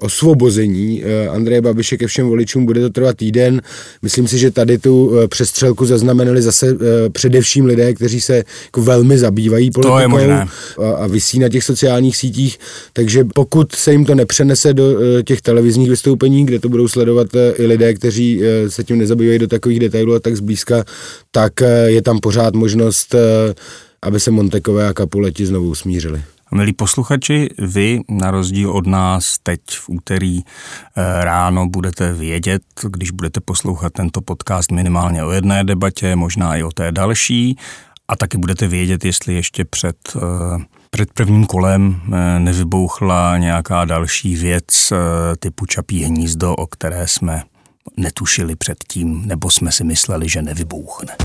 osvobození 0.00 1.04
eh, 1.04 1.28
Andreje 1.28 1.60
Babiše 1.60 1.96
ke 1.96 2.06
všem 2.06 2.26
voličům, 2.26 2.66
bude 2.66 2.80
to 2.80 2.90
trvat 2.90 3.16
týden. 3.16 3.62
Myslím 4.02 4.28
si, 4.28 4.38
že 4.38 4.50
tady 4.50 4.78
tu 4.78 5.18
eh, 5.18 5.28
přestřelku 5.28 5.86
zaznamenali 5.86 6.42
zase 6.42 6.76
především 7.12 7.64
lidé, 7.64 7.94
kteří 7.94 8.20
se 8.20 8.36
jako 8.64 8.82
velmi 8.82 9.18
zabývají 9.18 9.70
politikou 9.70 10.18
a, 10.18 10.48
a 10.98 11.06
vysí 11.06 11.38
na 11.38 11.48
těch 11.48 11.64
sociálních 11.64 12.16
sítích. 12.16 12.58
Takže 12.92 13.24
pokud 13.34 13.72
se 13.72 13.92
jim 13.92 14.04
to 14.04 14.14
nepřenese 14.14 14.74
do 14.74 14.84
těch 15.22 15.42
televizních 15.42 15.90
vystoupení, 15.90 16.46
kde 16.46 16.58
to 16.58 16.68
budou 16.68 16.88
sledovat 16.88 17.26
i 17.58 17.66
lidé, 17.66 17.94
kteří 17.94 18.40
se 18.68 18.84
tím 18.84 18.98
nezabývají 18.98 19.38
do 19.38 19.46
takových 19.46 19.80
detailů 19.80 20.14
a 20.14 20.20
tak 20.20 20.36
zblízka, 20.36 20.84
tak 21.30 21.52
je 21.86 22.02
tam 22.02 22.18
pořád 22.20 22.54
možnost 22.54 23.14
Eh, 23.14 23.25
aby 24.02 24.20
se 24.20 24.30
Montekové 24.30 24.88
a 24.88 24.92
Kapuleti 24.92 25.46
znovu 25.46 25.68
usmířili. 25.68 26.22
Milí 26.54 26.72
posluchači, 26.72 27.48
vy 27.58 28.00
na 28.08 28.30
rozdíl 28.30 28.70
od 28.70 28.86
nás 28.86 29.38
teď 29.42 29.60
v 29.70 29.88
úterý 29.88 30.40
eh, 30.40 31.24
ráno 31.24 31.66
budete 31.68 32.12
vědět, 32.12 32.62
když 32.88 33.10
budete 33.10 33.40
poslouchat 33.40 33.92
tento 33.92 34.20
podcast 34.20 34.70
minimálně 34.70 35.24
o 35.24 35.30
jedné 35.30 35.64
debatě, 35.64 36.16
možná 36.16 36.56
i 36.56 36.62
o 36.62 36.70
té 36.70 36.92
další 36.92 37.56
a 38.08 38.16
taky 38.16 38.38
budete 38.38 38.66
vědět, 38.66 39.04
jestli 39.04 39.34
ještě 39.34 39.64
před, 39.64 39.96
eh, 40.16 40.64
před 40.90 41.12
prvním 41.12 41.46
kolem 41.46 42.00
nevybouchla 42.38 43.38
nějaká 43.38 43.84
další 43.84 44.36
věc 44.36 44.92
typu 45.38 45.66
čapí 45.66 46.04
hnízdo, 46.04 46.54
o 46.54 46.66
které 46.66 47.08
jsme 47.08 47.42
netušili 47.96 48.56
předtím, 48.56 49.22
nebo 49.26 49.50
jsme 49.50 49.72
si 49.72 49.84
mysleli, 49.84 50.28
že 50.28 50.42
nevybouchne. 50.42 51.16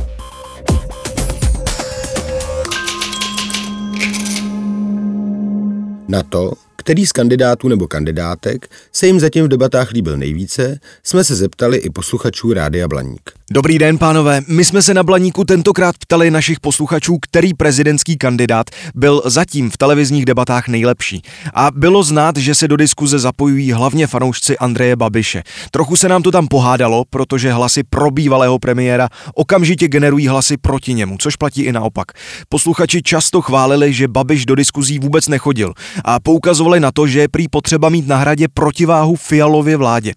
Na 6.11 6.23
to, 6.23 6.53
který 6.75 7.05
z 7.05 7.11
kandidátů 7.11 7.67
nebo 7.67 7.87
kandidátek 7.87 8.71
se 8.91 9.07
jim 9.07 9.19
zatím 9.19 9.45
v 9.45 9.47
debatách 9.47 9.91
líbil 9.91 10.17
nejvíce, 10.17 10.79
jsme 11.03 11.23
se 11.23 11.35
zeptali 11.35 11.77
i 11.77 11.89
posluchačů 11.89 12.53
Rádia 12.53 12.87
Blaník. 12.87 13.31
Dobrý 13.53 13.79
den, 13.79 13.97
pánové. 13.97 14.41
My 14.47 14.65
jsme 14.65 14.81
se 14.81 14.93
na 14.93 15.03
Blaníku 15.03 15.43
tentokrát 15.43 15.95
ptali 15.97 16.31
našich 16.31 16.59
posluchačů, 16.59 17.17
který 17.21 17.53
prezidentský 17.53 18.17
kandidát 18.17 18.65
byl 18.95 19.21
zatím 19.25 19.69
v 19.69 19.77
televizních 19.77 20.25
debatách 20.25 20.67
nejlepší. 20.67 21.21
A 21.53 21.69
bylo 21.75 22.03
znát, 22.03 22.37
že 22.37 22.55
se 22.55 22.67
do 22.67 22.75
diskuze 22.75 23.19
zapojují 23.19 23.71
hlavně 23.71 24.07
fanoušci 24.07 24.57
Andreje 24.57 24.95
Babiše. 24.95 25.43
Trochu 25.71 25.95
se 25.95 26.09
nám 26.09 26.21
to 26.21 26.31
tam 26.31 26.47
pohádalo, 26.47 27.03
protože 27.09 27.53
hlasy 27.53 27.83
pro 27.89 28.11
bývalého 28.11 28.59
premiéra 28.59 29.09
okamžitě 29.35 29.87
generují 29.87 30.27
hlasy 30.27 30.57
proti 30.57 30.93
němu, 30.93 31.17
což 31.19 31.35
platí 31.35 31.61
i 31.61 31.71
naopak. 31.71 32.07
Posluchači 32.49 33.01
často 33.01 33.41
chválili, 33.41 33.93
že 33.93 34.07
Babiš 34.07 34.45
do 34.45 34.55
diskuzí 34.55 34.99
vůbec 34.99 35.27
nechodil 35.27 35.73
a 36.05 36.19
poukazovali 36.19 36.79
na 36.79 36.91
to, 36.91 37.07
že 37.07 37.19
je 37.19 37.27
prý 37.27 37.47
potřeba 37.47 37.89
mít 37.89 38.07
na 38.07 38.17
hradě 38.17 38.47
protiváhu 38.53 39.15
Fialově 39.15 39.77
vládě. 39.77 40.13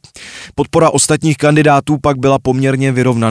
Podpora 0.55 0.91
ostatních 0.91 1.37
kandidátů 1.37 1.99
pak 2.03 2.19
byla 2.19 2.39
poměrně 2.39 2.93
vyrovnaná. 2.93 3.24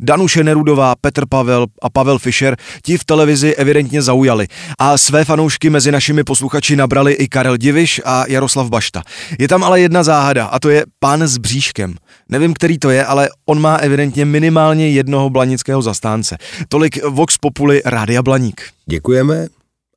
Danuše 0.00 0.44
Nerudová, 0.44 0.94
Petr 1.00 1.26
Pavel 1.28 1.66
a 1.82 1.90
Pavel 1.90 2.18
Fischer 2.18 2.56
ti 2.82 2.98
v 2.98 3.04
televizi 3.04 3.54
evidentně 3.54 4.02
zaujali 4.02 4.46
a 4.78 4.98
své 4.98 5.24
fanoušky 5.24 5.70
mezi 5.70 5.92
našimi 5.92 6.24
posluchači 6.24 6.76
nabrali 6.76 7.12
i 7.12 7.28
Karel 7.28 7.56
Diviš 7.56 8.00
a 8.04 8.24
Jaroslav 8.28 8.68
Bašta. 8.68 9.02
Je 9.38 9.48
tam 9.48 9.64
ale 9.64 9.80
jedna 9.80 10.02
záhada 10.02 10.46
a 10.46 10.58
to 10.58 10.68
je 10.68 10.84
pán 10.98 11.22
s 11.22 11.38
bříškem. 11.38 11.94
Nevím, 12.28 12.54
který 12.54 12.78
to 12.78 12.90
je, 12.90 13.04
ale 13.04 13.28
on 13.46 13.60
má 13.60 13.76
evidentně 13.76 14.24
minimálně 14.24 14.88
jednoho 14.90 15.30
blanického 15.30 15.82
zastánce. 15.82 16.36
Tolik 16.68 17.04
Vox 17.04 17.38
Populi 17.38 17.82
Rádia 17.84 18.22
Blaník. 18.22 18.62
Děkujeme 18.86 19.46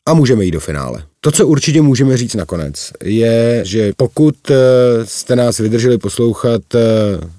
a 0.06 0.14
můžeme 0.14 0.46
jít 0.46 0.52
do 0.52 0.60
finále. 0.60 1.04
To, 1.20 1.32
co 1.32 1.48
určitě 1.48 1.82
můžeme 1.82 2.18
říct 2.18 2.36
nakonec, 2.36 2.92
je, 3.04 3.62
že 3.66 3.92
pokud 3.98 4.36
eh, 4.52 4.56
jste 5.04 5.36
nás 5.36 5.58
vydrželi 5.58 5.98
poslouchat, 5.98 6.62
eh, 6.76 6.80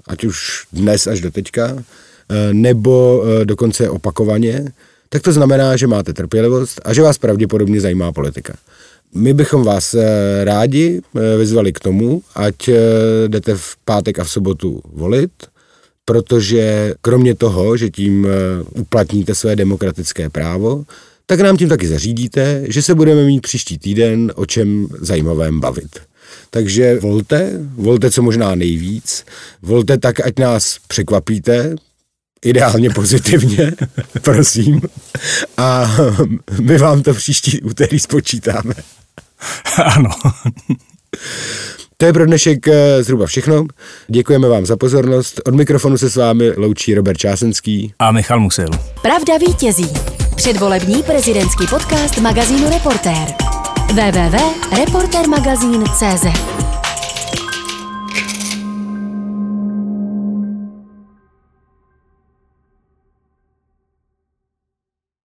ať 0.06 0.24
už 0.24 0.66
dnes 0.72 1.06
až 1.06 1.20
do 1.20 1.30
teďka, 1.30 1.76
nebo 2.52 3.24
dokonce 3.44 3.90
opakovaně, 3.90 4.72
tak 5.08 5.22
to 5.22 5.32
znamená, 5.32 5.76
že 5.76 5.86
máte 5.86 6.12
trpělivost 6.12 6.80
a 6.84 6.94
že 6.94 7.02
vás 7.02 7.18
pravděpodobně 7.18 7.80
zajímá 7.80 8.12
politika. 8.12 8.54
My 9.14 9.34
bychom 9.34 9.64
vás 9.64 9.96
rádi 10.44 11.00
vyzvali 11.38 11.72
k 11.72 11.80
tomu, 11.80 12.22
ať 12.34 12.68
jdete 13.28 13.54
v 13.54 13.76
pátek 13.84 14.18
a 14.18 14.24
v 14.24 14.30
sobotu 14.30 14.80
volit, 14.92 15.32
protože 16.04 16.94
kromě 17.00 17.34
toho, 17.34 17.76
že 17.76 17.90
tím 17.90 18.26
uplatníte 18.74 19.34
své 19.34 19.56
demokratické 19.56 20.30
právo, 20.30 20.84
tak 21.26 21.40
nám 21.40 21.56
tím 21.56 21.68
taky 21.68 21.88
zařídíte, 21.88 22.62
že 22.68 22.82
se 22.82 22.94
budeme 22.94 23.24
mít 23.24 23.40
příští 23.40 23.78
týden 23.78 24.32
o 24.34 24.46
čem 24.46 24.88
zajímavém 25.00 25.60
bavit. 25.60 26.00
Takže 26.50 26.98
volte, 27.00 27.52
volte 27.74 28.10
co 28.10 28.22
možná 28.22 28.54
nejvíc, 28.54 29.24
volte 29.62 29.98
tak, 29.98 30.26
ať 30.26 30.38
nás 30.38 30.76
překvapíte, 30.88 31.74
ideálně 32.44 32.90
pozitivně, 32.90 33.72
prosím. 34.20 34.80
A 35.56 35.96
my 36.60 36.78
vám 36.78 37.02
to 37.02 37.14
příští 37.14 37.62
úterý 37.62 37.98
spočítáme. 37.98 38.74
Ano. 39.84 40.10
To 41.96 42.06
je 42.06 42.12
pro 42.12 42.26
dnešek 42.26 42.68
eh, 42.68 43.02
zhruba 43.02 43.26
všechno. 43.26 43.66
Děkujeme 44.08 44.48
vám 44.48 44.66
za 44.66 44.76
pozornost. 44.76 45.40
Od 45.46 45.54
mikrofonu 45.54 45.98
se 45.98 46.10
s 46.10 46.16
vámi 46.16 46.50
loučí 46.56 46.94
Robert 46.94 47.18
Čásenský 47.18 47.94
a 47.98 48.12
Michal 48.12 48.40
Musil. 48.40 48.68
Pravda 49.02 49.38
vítězí. 49.38 49.88
Předvolební 50.36 51.02
prezidentský 51.02 51.66
podcast 51.66 52.18
magazínu 52.18 52.70
Reportér. 52.70 53.28
www.reportermagazín.cz 53.92 56.26